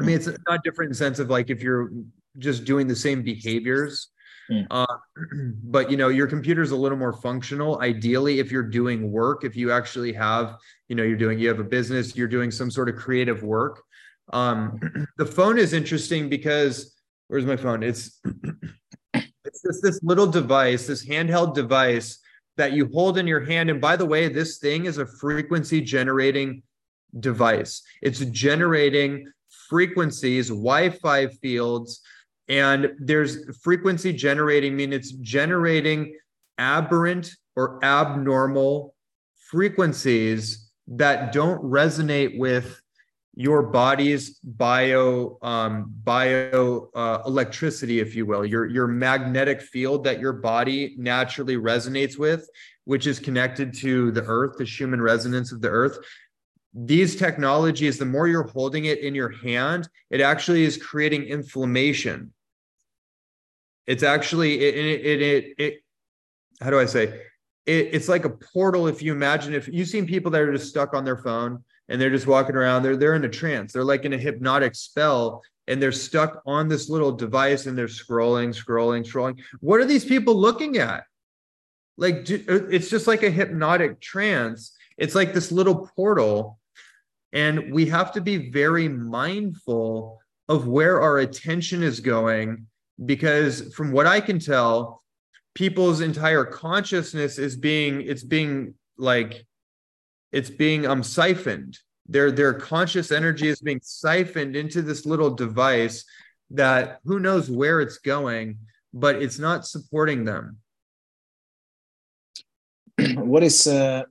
[0.00, 1.90] I mean, it's not different in the sense of like if you're
[2.38, 4.08] just doing the same behaviors,
[4.50, 4.66] mm.
[4.70, 4.86] uh,
[5.64, 7.80] but you know, your computer's a little more functional.
[7.80, 10.56] Ideally, if you're doing work, if you actually have,
[10.88, 13.82] you know, you're doing, you have a business, you're doing some sort of creative work.
[14.32, 14.80] Um,
[15.16, 16.94] the phone is interesting because
[17.28, 17.82] where's my phone?
[17.82, 18.20] It's
[19.14, 22.18] it's just this little device, this handheld device
[22.56, 23.70] that you hold in your hand.
[23.70, 26.62] And by the way, this thing is a frequency generating
[27.18, 27.82] device.
[28.02, 29.30] It's generating
[29.68, 32.00] frequencies, Wi-Fi fields,
[32.48, 36.16] and there's frequency generating, I mean it's generating
[36.58, 38.94] aberrant or abnormal
[39.50, 42.80] frequencies that don't resonate with
[43.36, 50.20] your body's bio um, bio uh, electricity, if you will, your your magnetic field that
[50.20, 52.48] your body naturally resonates with,
[52.84, 55.98] which is connected to the earth, the Schumann resonance of the earth.
[56.74, 62.32] These technologies, the more you're holding it in your hand, it actually is creating inflammation.
[63.86, 65.74] It's actually it it it, it, it
[66.60, 67.20] how do I say?
[67.66, 68.86] It, it's like a portal.
[68.86, 72.00] If you imagine, if you've seen people that are just stuck on their phone and
[72.00, 72.82] they're just walking around.
[72.82, 73.72] They're they're in a trance.
[73.72, 77.86] They're like in a hypnotic spell, and they're stuck on this little device and they're
[77.86, 79.40] scrolling, scrolling, scrolling.
[79.60, 81.04] What are these people looking at?
[81.96, 84.76] Like uh, it's just like a hypnotic trance.
[84.96, 86.58] It's like this little portal,
[87.32, 92.66] and we have to be very mindful of where our attention is going
[93.04, 95.02] because from what I can tell,
[95.54, 99.46] people's entire consciousness is being it's being like
[100.34, 106.04] it's being um siphoned their their conscious energy is being siphoned into this little device
[106.50, 108.58] that who knows where it's going
[108.92, 110.58] but it's not supporting them
[113.16, 114.02] what is uh,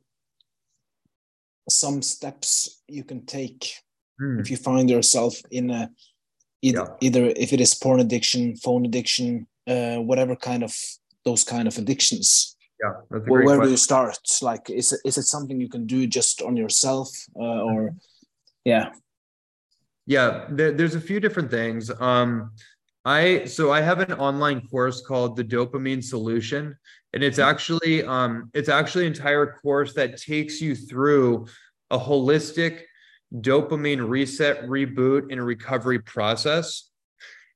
[1.69, 3.75] some steps you can take
[4.19, 4.39] hmm.
[4.39, 5.89] if you find yourself in a
[6.61, 6.87] either, yeah.
[7.01, 10.73] either if it is porn addiction phone addiction uh, whatever kind of
[11.25, 12.52] those kind of addictions
[12.83, 13.63] yeah well, where question.
[13.63, 14.17] do you start?
[14.41, 17.95] Like is it, is it something you can do just on yourself uh, or
[18.65, 18.89] yeah.
[20.05, 21.89] Yeah there, there's a few different things.
[21.99, 22.51] Um
[23.05, 26.75] i so i have an online course called the dopamine solution
[27.13, 31.45] and it's actually um it's actually an entire course that takes you through
[31.91, 32.81] a holistic
[33.35, 36.91] dopamine reset reboot and recovery process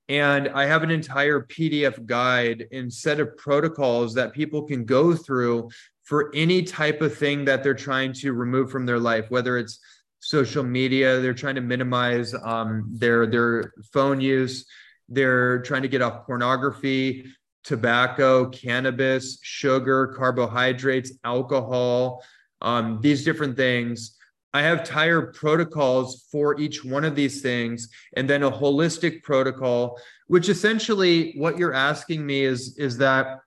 [0.10, 5.14] and I have an entire PDF guide and set of protocols that people can go
[5.14, 5.70] through
[6.04, 9.80] for any type of thing that they're trying to remove from their life, whether it's
[10.20, 14.66] social media, they're trying to minimize um, their their phone use,
[15.10, 17.26] they're trying to get off pornography,
[17.64, 22.24] tobacco, cannabis, sugar, carbohydrates, alcohol,
[22.62, 24.17] um, these different things
[24.54, 30.00] I have tire protocols for each one of these things, and then a holistic protocol,
[30.28, 33.40] which essentially what you're asking me is, is that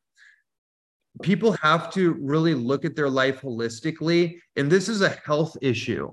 [1.23, 4.39] people have to really look at their life holistically.
[4.57, 6.13] And this is a health issue.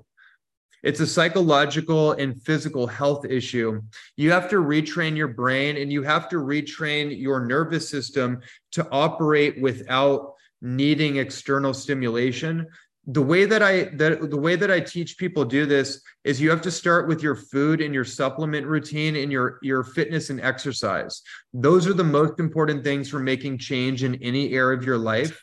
[0.82, 3.80] It's a psychological and physical health issue.
[4.16, 8.40] You have to retrain your brain and you have to retrain your nervous system
[8.72, 12.66] to operate without needing external stimulation
[13.10, 16.50] the way that I that the way that I teach people do this is you
[16.50, 20.40] have to start with your food and your supplement routine and your your fitness and
[20.42, 21.22] exercise.
[21.54, 25.42] Those are the most important things for making change in any area of your life.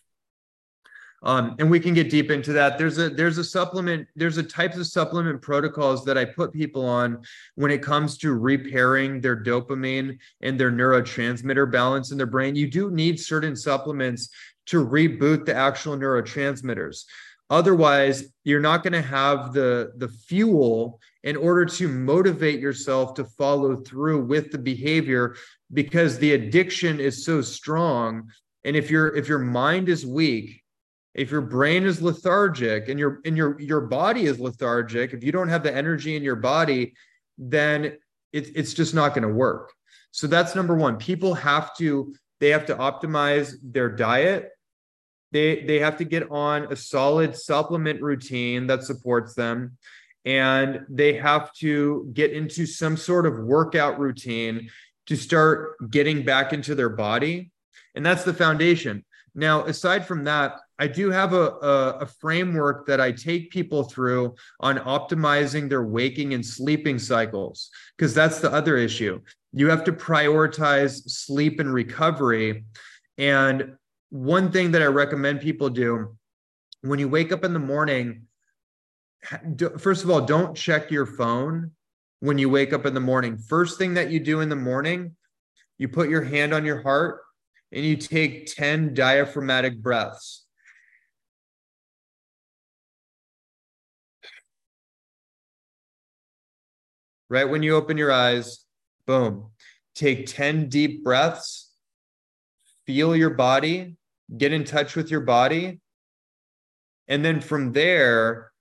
[1.23, 2.77] Um, and we can get deep into that.
[2.77, 6.85] There's a there's a supplement there's a types of supplement protocols that I put people
[6.85, 7.23] on
[7.55, 12.55] when it comes to repairing their dopamine and their neurotransmitter balance in their brain.
[12.55, 14.29] You do need certain supplements
[14.67, 17.05] to reboot the actual neurotransmitters.
[17.49, 23.23] Otherwise, you're not going to have the, the fuel in order to motivate yourself to
[23.23, 25.35] follow through with the behavior
[25.73, 28.29] because the addiction is so strong.
[28.63, 30.63] And if your if your mind is weak,
[31.13, 35.31] if your brain is lethargic and your and your your body is lethargic, if you
[35.31, 36.93] don't have the energy in your body,
[37.37, 37.97] then
[38.33, 39.71] it, it's just not going to work.
[40.11, 40.97] So that's number one.
[40.97, 44.49] People have to they have to optimize their diet.
[45.35, 49.77] They they have to get on a solid supplement routine that supports them.
[50.23, 54.69] And they have to get into some sort of workout routine
[55.07, 57.51] to start getting back into their body.
[57.95, 59.03] And that's the foundation.
[59.35, 63.83] Now aside from that i do have a, a, a, framework that i take people
[63.83, 69.19] through on optimizing their waking and sleeping cycles because that's the other issue.
[69.51, 72.65] You have to prioritize sleep and recovery.
[73.17, 73.77] And
[74.15, 76.15] one thing that i recommend people do
[76.81, 78.25] when you wake up in the morning
[79.77, 81.71] first of all, don't check your phone
[82.19, 83.37] when you wake up in the morning.
[83.37, 85.15] First thing that you do in the morning,
[85.77, 87.21] you put your hand on your heart
[87.71, 90.45] and you take 10 diaphragmatic breaths.
[97.27, 98.65] Right when you open your eyes,
[99.07, 99.51] boom,
[99.95, 101.71] take 10 deep breaths,
[102.85, 103.97] feel your body,
[104.35, 105.79] get in touch with your body.
[107.07, 108.51] And then from there,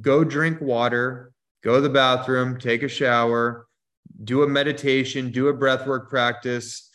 [0.00, 1.32] go drink water,
[1.62, 3.66] go to the bathroom, take a shower,
[4.24, 6.90] do a meditation, do a breathwork practice.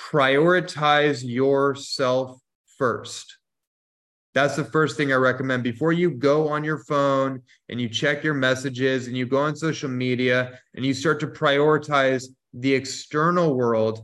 [0.00, 2.38] Prioritize yourself
[2.78, 3.36] first.
[4.34, 5.62] That's the first thing I recommend.
[5.62, 9.54] Before you go on your phone and you check your messages and you go on
[9.54, 14.00] social media and you start to prioritize the external world,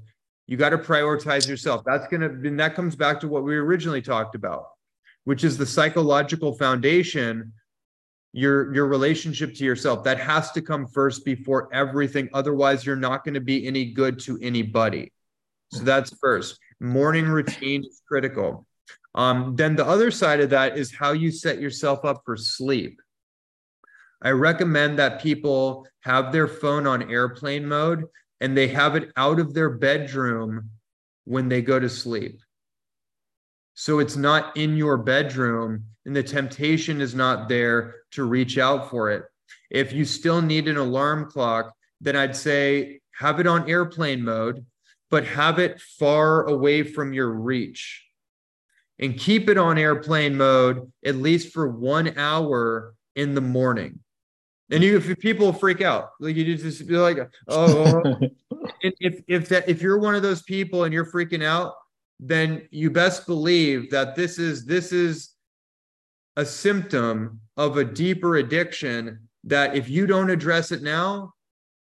[0.49, 1.85] you got to prioritize yourself.
[1.85, 4.69] That's going to, and that comes back to what we originally talked about,
[5.25, 7.53] which is the psychological foundation
[8.33, 10.05] your your relationship to yourself.
[10.05, 12.29] That has to come first before everything.
[12.33, 15.13] Otherwise you're not going to be any good to anybody.
[15.73, 16.59] So that's first.
[16.81, 18.67] Morning routine is critical.
[19.15, 23.01] Um, then the other side of that is how you set yourself up for sleep.
[24.23, 28.05] I recommend that people have their phone on airplane mode
[28.41, 30.71] and they have it out of their bedroom
[31.25, 32.41] when they go to sleep
[33.81, 38.91] so it's not in your bedroom and the temptation is not there to reach out
[38.91, 39.23] for it.
[39.71, 44.67] If you still need an alarm clock, then I'd say have it on airplane mode,
[45.11, 48.05] but have it far away from your reach.
[48.99, 54.01] And keep it on airplane mode at least for one hour in the morning.
[54.71, 58.03] And you, if people freak out, like you just be like, oh,
[58.83, 61.75] if if that if you're one of those people and you're freaking out,
[62.21, 65.31] then you best believe that this is this is
[66.37, 71.33] a symptom of a deeper addiction that if you don't address it now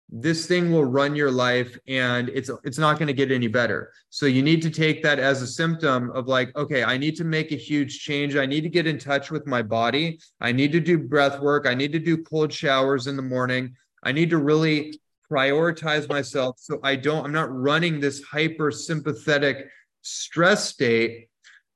[0.09, 3.91] this thing will run your life and it's it's not going to get any better.
[4.09, 7.23] So you need to take that as a symptom of like okay i need to
[7.23, 8.35] make a huge change.
[8.35, 10.19] I need to get in touch with my body.
[10.39, 11.67] I need to do breath work.
[11.67, 13.75] I need to do cold showers in the morning.
[14.03, 14.99] I need to really
[15.29, 19.67] prioritize myself so i don't i'm not running this hyper sympathetic
[20.01, 21.27] stress state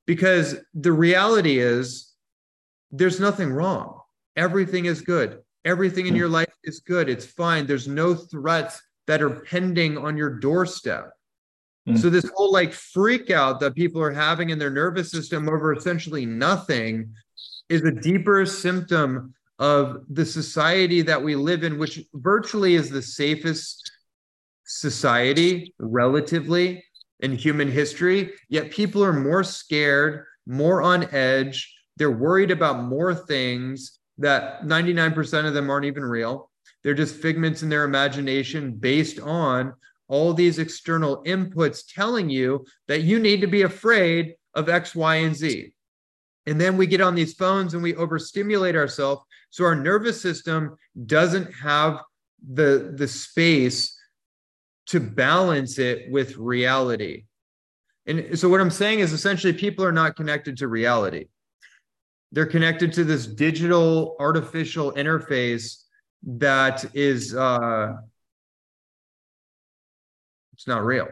[0.05, 2.11] because the reality is
[2.91, 3.99] there's nothing wrong.
[4.35, 5.39] Everything is good.
[5.65, 7.09] Everything in your life is good.
[7.09, 7.67] It's fine.
[7.67, 11.11] There's no threats that are pending on your doorstep.
[11.87, 11.97] Mm.
[11.99, 15.73] So this whole like freak out that people are having in their nervous system over
[15.73, 17.13] essentially nothing
[17.69, 23.01] is a deeper symptom of the society that we live in, which virtually is the
[23.01, 23.91] safest
[24.65, 26.83] society relatively
[27.19, 31.73] in human history, yet people are more scared, more on edge.
[31.97, 36.49] They're worried about more things that 99% of them aren't even real.
[36.83, 39.73] They're just figments in their imagination based on
[40.07, 45.15] all these external inputs telling you that you need to be afraid of X, Y,
[45.15, 45.73] and Z.
[46.45, 49.21] And then we get on these phones and we overstimulate ourselves.
[49.51, 52.01] So our nervous system doesn't have
[52.51, 53.97] the, the space
[54.87, 57.25] to balance it with reality.
[58.07, 61.27] And so, what I'm saying is essentially, people are not connected to reality.
[62.31, 65.83] They're connected to this digital artificial interface
[66.23, 67.93] that is, uh,
[70.53, 71.07] it's not real.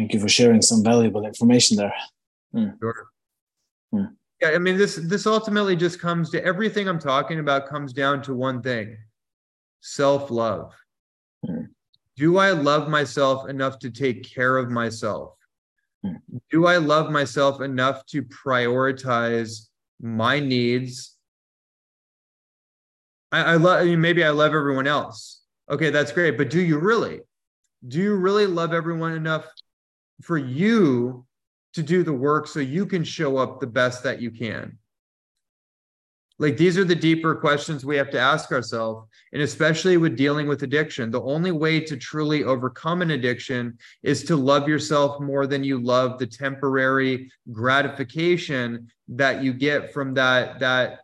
[0.00, 1.92] Thank you for sharing some valuable information there.
[2.52, 2.68] Hmm.
[2.80, 3.08] Sure.
[3.92, 4.04] Hmm.
[4.40, 8.22] Yeah, I mean this this ultimately just comes to everything I'm talking about comes down
[8.22, 8.96] to one thing.
[9.82, 10.72] Self-love.
[11.46, 11.68] Mm.
[12.20, 15.32] Do I love myself enough to take care of myself?
[16.04, 16.20] Mm.
[16.50, 19.68] Do I love myself enough to prioritize
[20.02, 21.16] my needs?
[23.32, 25.40] I, I love I mean, maybe I love everyone else.
[25.70, 26.36] Okay, that's great.
[26.36, 27.20] But do you really?
[27.88, 29.46] Do you really love everyone enough
[30.20, 31.24] for you
[31.72, 34.76] to do the work so you can show up the best that you can.
[36.40, 39.06] Like these are the deeper questions we have to ask ourselves.
[39.34, 44.24] And especially with dealing with addiction, the only way to truly overcome an addiction is
[44.24, 50.58] to love yourself more than you love the temporary gratification that you get from that
[50.60, 51.00] that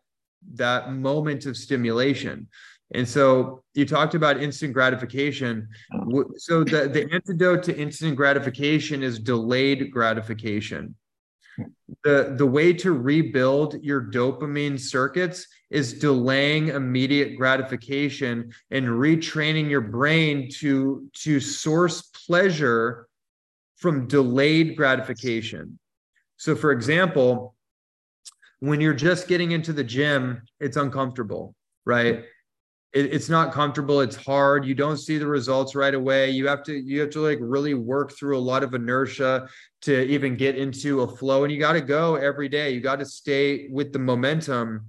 [0.55, 2.49] that moment of stimulation.
[2.95, 5.69] And so you talked about instant gratification.
[6.37, 10.95] So the, the antidote to instant gratification is delayed gratification
[12.05, 19.81] the the way to rebuild your dopamine circuits is delaying immediate gratification and retraining your
[19.81, 23.09] brain to to source pleasure
[23.77, 25.79] from delayed gratification.
[26.37, 27.55] So for example
[28.61, 31.55] when you're just getting into the gym it's uncomfortable
[31.85, 32.25] right
[32.93, 36.63] it, it's not comfortable it's hard you don't see the results right away you have
[36.63, 39.49] to you have to like really work through a lot of inertia
[39.83, 42.99] to even get into a flow and you got to go every day you got
[42.99, 44.87] to stay with the momentum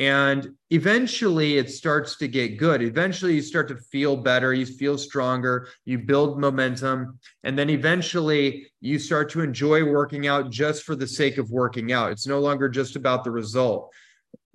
[0.00, 4.98] and eventually it starts to get good eventually you start to feel better you feel
[4.98, 10.96] stronger you build momentum and then eventually you start to enjoy working out just for
[10.96, 13.92] the sake of working out it's no longer just about the result.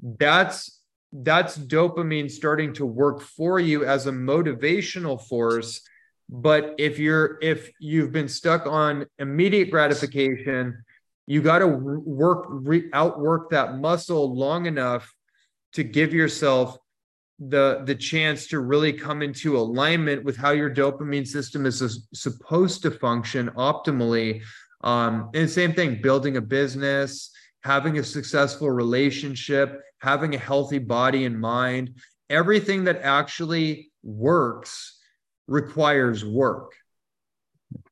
[0.01, 0.78] That's
[1.11, 5.81] that's dopamine starting to work for you as a motivational force.
[6.29, 10.83] But if you're if you've been stuck on immediate gratification
[11.29, 15.13] you got to work re, outwork that muscle long enough
[15.73, 16.75] to give yourself
[17.37, 22.81] the the chance to really come into alignment with how your dopamine system is supposed
[22.81, 24.41] to function optimally.
[24.83, 27.31] Um and same thing building a business
[27.63, 31.95] having a successful relationship, having a healthy body and mind,
[32.29, 34.99] everything that actually works
[35.47, 36.73] requires work.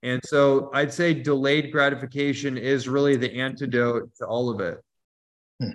[0.02, 4.82] And so I'd say delayed gratification is really the antidote to all of it.
[5.62, 5.70] Hmm.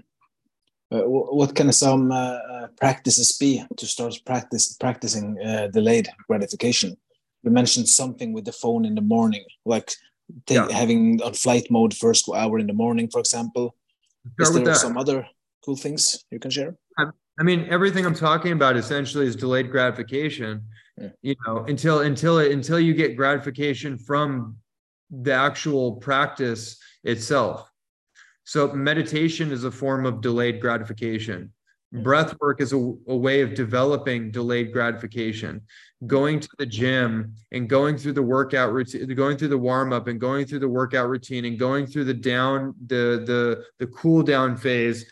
[0.90, 6.96] Uh, what can some uh, uh, practices be to start practice practicing uh, delayed gratification?
[7.42, 9.92] You mentioned something with the phone in the morning, like
[10.48, 10.70] yeah.
[10.70, 13.74] having on flight mode first hour in the morning, for example.
[14.40, 15.26] Start Is there some other
[15.64, 16.76] cool things you can share?
[16.98, 20.64] I mean, everything I'm talking about essentially is delayed gratification.
[20.98, 21.08] Yeah.
[21.22, 24.56] You know, until until until you get gratification from
[25.10, 27.68] the actual practice itself.
[28.44, 31.52] So meditation is a form of delayed gratification.
[31.92, 35.60] Breath work is a, a, way of developing delayed gratification.
[36.06, 40.08] Going to the gym and going through the workout routine, going through the warm up
[40.08, 44.22] and going through the workout routine and going through the down, the the the cool
[44.22, 45.04] down phase.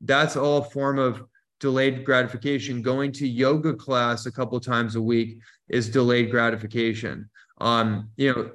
[0.00, 1.24] That's all form of
[1.58, 2.82] delayed gratification.
[2.82, 7.28] Going to yoga class a couple times a week is delayed gratification.
[7.60, 8.50] Um, you know,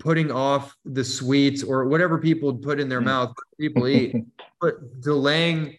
[0.00, 3.04] putting off the sweets or whatever people put in their mm.
[3.04, 4.16] mouth, people eat,
[4.60, 5.78] but delaying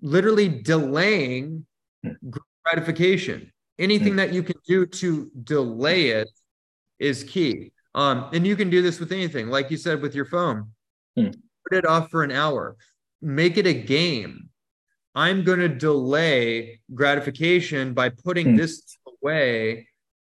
[0.00, 1.66] literally delaying
[2.02, 2.12] hmm.
[2.64, 3.52] gratification.
[3.78, 4.16] Anything hmm.
[4.16, 6.18] that you can do to delay hmm.
[6.18, 6.30] it
[6.98, 7.72] is key.
[7.94, 10.70] Um, and you can do this with anything, like you said with your phone.
[11.16, 12.76] Put it off for an hour.
[13.20, 14.50] Make it a game.
[15.14, 19.88] I'm going to delay gratification by putting this away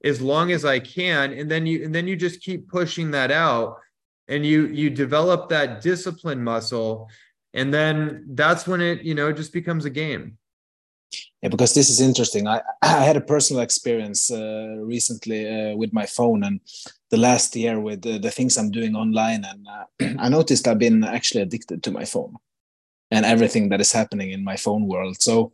[0.05, 3.33] as long as I can, and then you and then you just keep pushing that
[3.33, 3.79] out,
[4.29, 7.09] and you you develop that discipline muscle
[7.59, 10.39] and then that's when it you know just becomes a game.
[11.43, 12.47] Yeah because this is interesting.
[12.47, 16.61] I i had a personal experience uh, recently uh, with my phone and
[17.11, 19.43] the last year with the, the things i'm doing online.
[19.51, 19.87] And uh,
[20.25, 22.35] i noticed i've been actually addicted to my phone
[23.11, 25.17] and everything that is happening in my phone world.
[25.21, 25.53] So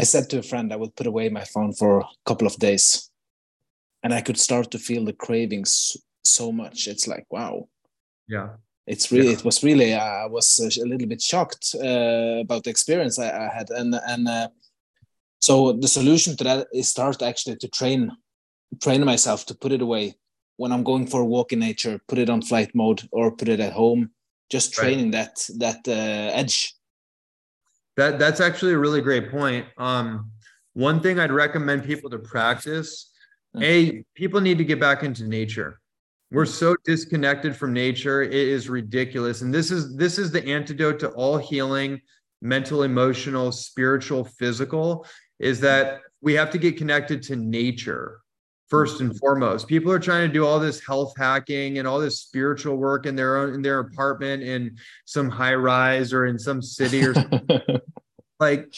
[0.00, 2.56] i said to a friend i would put away my phone for a couple of
[2.68, 3.10] days
[4.02, 6.88] and i could start to feel the cravings so much.
[6.92, 7.68] It's like wow.
[8.28, 9.32] Yeah it's really yeah.
[9.32, 13.48] it was really i was a little bit shocked uh, about the experience i, I
[13.54, 14.48] had and and uh,
[15.40, 18.12] so the solution to that is start actually to train
[18.82, 20.14] train myself to put it away
[20.56, 23.48] when i'm going for a walk in nature put it on flight mode or put
[23.48, 24.10] it at home
[24.50, 25.28] just training right.
[25.58, 26.74] that that uh, edge
[27.96, 30.30] that that's actually a really great point um
[30.74, 33.10] one thing i'd recommend people to practice
[33.56, 33.62] mm.
[33.62, 35.80] a people need to get back into nature
[36.34, 38.22] we're so disconnected from nature.
[38.22, 39.42] It is ridiculous.
[39.42, 42.00] And this is this is the antidote to all healing,
[42.42, 45.06] mental, emotional, spiritual, physical,
[45.38, 48.20] is that we have to get connected to nature
[48.68, 49.68] first and foremost.
[49.68, 53.14] People are trying to do all this health hacking and all this spiritual work in
[53.14, 57.14] their own in their apartment in some high rise or in some city or
[58.40, 58.74] like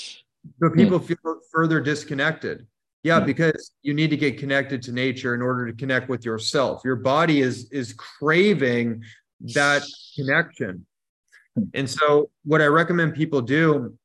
[0.61, 1.17] but people feel
[1.51, 2.67] further disconnected.
[3.07, 6.83] Yeah, because you need to get connected to nature in order to connect with yourself.
[6.85, 9.05] Your body is is craving
[9.55, 9.85] that
[10.17, 10.85] connection.
[11.73, 13.97] And so what I recommend people do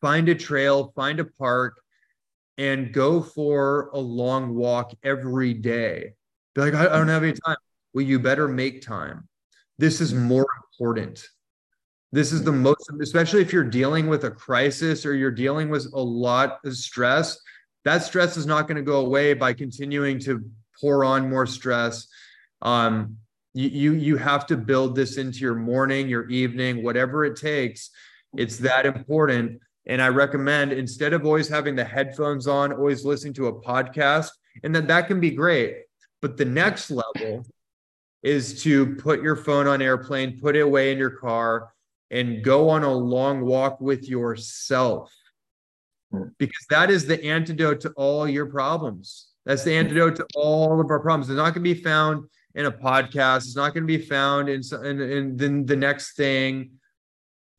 [0.00, 1.78] find a trail, find a park,
[2.56, 6.14] and go for a long walk every day.
[6.54, 7.58] Be like, I, I don't have any time.
[7.92, 9.28] Well, you better make time.
[9.76, 11.28] This is more important.
[12.12, 15.86] This is the most, especially if you're dealing with a crisis or you're dealing with
[15.92, 17.38] a lot of stress.
[17.86, 20.44] That stress is not going to go away by continuing to
[20.80, 22.08] pour on more stress.
[22.60, 23.18] Um,
[23.54, 27.90] you, you you have to build this into your morning, your evening, whatever it takes.
[28.36, 29.60] It's that important.
[29.86, 34.30] And I recommend instead of always having the headphones on, always listening to a podcast,
[34.64, 35.76] and that that can be great.
[36.20, 37.46] But the next level
[38.24, 41.72] is to put your phone on airplane, put it away in your car,
[42.10, 45.12] and go on a long walk with yourself.
[46.12, 46.28] Hmm.
[46.38, 49.28] Because that is the antidote to all your problems.
[49.44, 51.28] That's the antidote to all of our problems.
[51.28, 53.38] It's not going to be found in a podcast.
[53.38, 56.70] It's not going to be found in, in, in, in the next thing.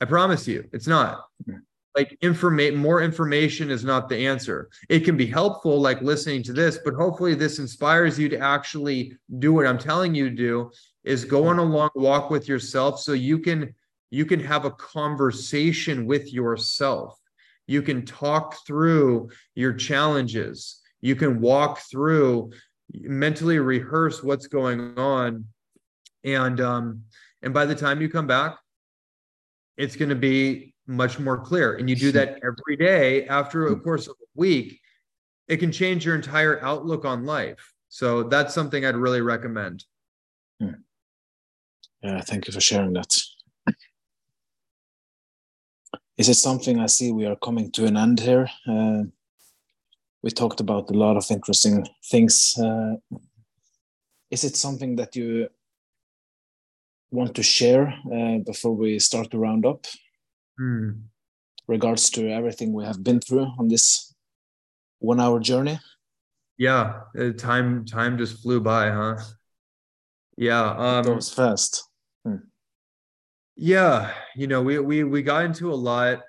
[0.01, 1.23] I promise you, it's not.
[1.45, 1.57] Hmm
[1.97, 6.53] like information more information is not the answer it can be helpful like listening to
[6.53, 10.71] this but hopefully this inspires you to actually do what i'm telling you to do
[11.03, 13.73] is go on a long walk with yourself so you can
[14.11, 17.19] you can have a conversation with yourself
[17.67, 22.51] you can talk through your challenges you can walk through
[22.93, 25.45] mentally rehearse what's going on
[26.23, 27.01] and um
[27.41, 28.57] and by the time you come back
[29.77, 31.75] it's going to be much more clear.
[31.75, 34.79] And you do that every day after a course of a week,
[35.47, 37.73] it can change your entire outlook on life.
[37.89, 39.83] So that's something I'd really recommend.
[40.59, 40.71] Hmm.
[42.01, 43.17] Yeah, thank you for sharing that.
[46.17, 48.49] Is it something I see we are coming to an end here?
[48.67, 49.03] Uh,
[50.23, 52.57] we talked about a lot of interesting things.
[52.57, 52.95] Uh,
[54.31, 55.49] is it something that you
[57.11, 59.85] want to share uh, before we start to round up?
[60.59, 60.99] mm.
[61.67, 64.13] regards to everything we have been through on this
[64.99, 65.79] one hour journey
[66.57, 69.15] yeah uh, time time just flew by huh
[70.37, 71.83] yeah um it goes fast
[72.25, 72.37] hmm.
[73.57, 76.21] Yeah you know we we we got into a lot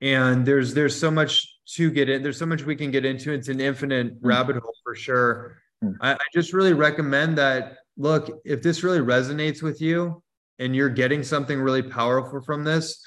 [0.00, 3.32] and there's there's so much to get in there's so much we can get into
[3.32, 4.26] it's an infinite hmm.
[4.26, 5.92] rabbit hole for sure hmm.
[6.00, 10.22] I, I just really recommend that look if this really resonates with you
[10.60, 13.04] and you're getting something really powerful from this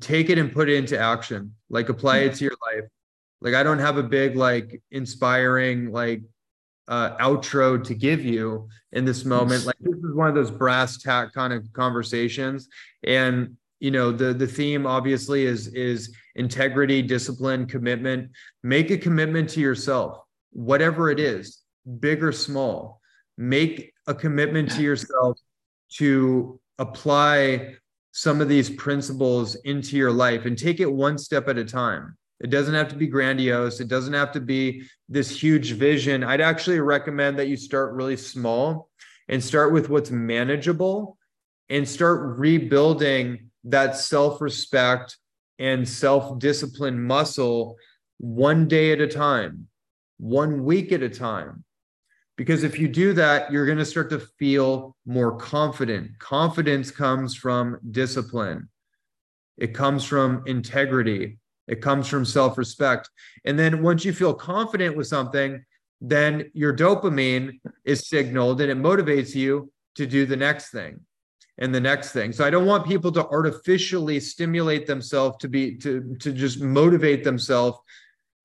[0.00, 2.88] take it and put it into action like apply it to your life
[3.40, 6.22] like i don't have a big like inspiring like
[6.88, 9.66] uh outro to give you in this moment.
[9.66, 12.68] Like this is one of those brass tack kind of conversations.
[13.04, 18.30] And you know the the theme obviously is is integrity discipline commitment.
[18.62, 20.20] Make a commitment to yourself
[20.52, 21.60] whatever it is
[22.00, 23.00] big or small.
[23.36, 25.38] Make a commitment to yourself
[25.98, 27.74] to apply
[28.12, 32.16] some of these principles into your life and take it one step at a time.
[32.40, 33.80] It doesn't have to be grandiose.
[33.80, 36.22] It doesn't have to be this huge vision.
[36.22, 38.90] I'd actually recommend that you start really small
[39.28, 41.16] and start with what's manageable
[41.68, 45.16] and start rebuilding that self respect
[45.58, 47.76] and self discipline muscle
[48.18, 49.68] one day at a time,
[50.18, 51.64] one week at a time.
[52.36, 56.18] Because if you do that, you're going to start to feel more confident.
[56.18, 58.68] Confidence comes from discipline,
[59.56, 61.38] it comes from integrity,
[61.68, 63.10] it comes from self respect.
[63.44, 65.64] And then once you feel confident with something,
[66.00, 71.00] then your dopamine is signaled and it motivates you to do the next thing
[71.58, 72.32] and the next thing.
[72.32, 77.24] So I don't want people to artificially stimulate themselves to be to to just motivate
[77.24, 77.78] themselves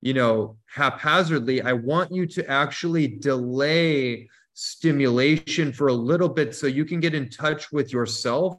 [0.02, 1.62] you know, haphazardly.
[1.62, 7.14] I want you to actually delay stimulation for a little bit so you can get
[7.14, 8.58] in touch with yourself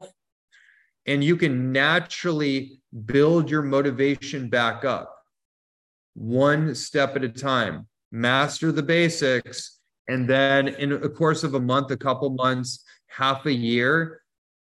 [1.05, 5.13] and you can naturally build your motivation back up
[6.15, 7.87] one step at a time.
[8.11, 9.79] Master the basics.
[10.07, 14.21] And then, in a course of a month, a couple months, half a year,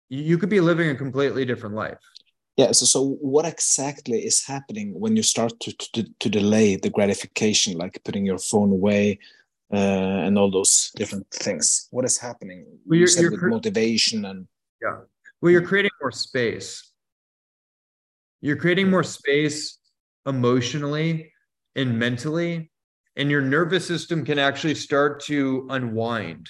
[0.09, 1.99] you could be living a completely different life
[2.59, 2.99] yeah so so
[3.33, 8.25] what exactly is happening when you start to to, to delay the gratification like putting
[8.25, 9.19] your phone away
[9.71, 14.47] uh, and all those different things what is happening well, you you're motivation and
[14.81, 14.97] yeah
[15.41, 16.91] well you're creating more space
[18.41, 19.77] you're creating more space
[20.25, 21.31] emotionally
[21.75, 22.71] and mentally
[23.15, 26.49] and your nervous system can actually start to unwind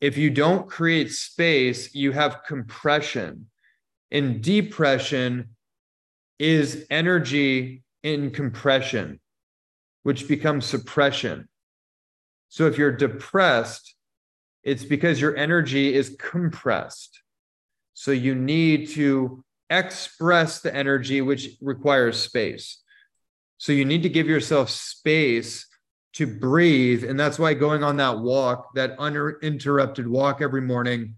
[0.00, 3.46] if you don't create space you have compression
[4.10, 5.56] and depression
[6.38, 9.20] is energy in compression,
[10.02, 11.48] which becomes suppression.
[12.48, 13.94] So if you're depressed,
[14.62, 17.20] it's because your energy is compressed.
[17.98, 22.82] So you need to express the energy, which requires space.
[23.56, 25.66] So you need to give yourself space
[26.12, 27.04] to breathe.
[27.04, 31.14] And that's why going on that walk, that uninterrupted walk every morning,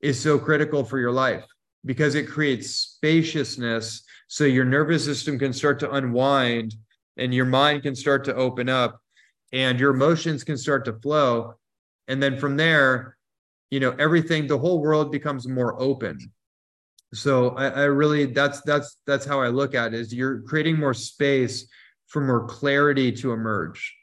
[0.00, 1.44] is so critical for your life
[1.84, 6.74] because it creates spaciousness so your nervous system can start to unwind
[7.18, 9.02] and your mind can start to open up
[9.52, 11.52] and your emotions can start to flow
[12.08, 13.18] and then from there
[13.70, 16.18] you know everything the whole world becomes more open.
[17.14, 20.78] So I, I really that's that's that's how i look at it is you're creating
[20.78, 21.66] more space
[22.06, 23.96] for more clarity to emerge.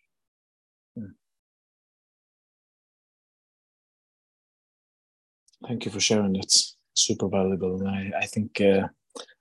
[5.68, 6.36] Thank you for sharing.
[6.36, 8.88] It's super valuable and i, I think uh,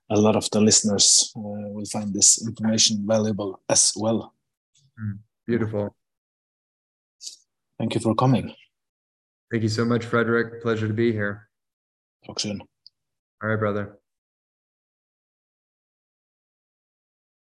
[0.09, 4.33] a lot of the listeners uh, will find this information valuable as well.
[4.99, 5.95] Mm, beautiful.
[7.79, 8.53] Thank you for coming
[9.51, 10.61] thank you so much frederick.
[10.61, 11.49] Pleasure to be here.
[12.25, 12.61] Talk soon.
[13.41, 13.97] All right brother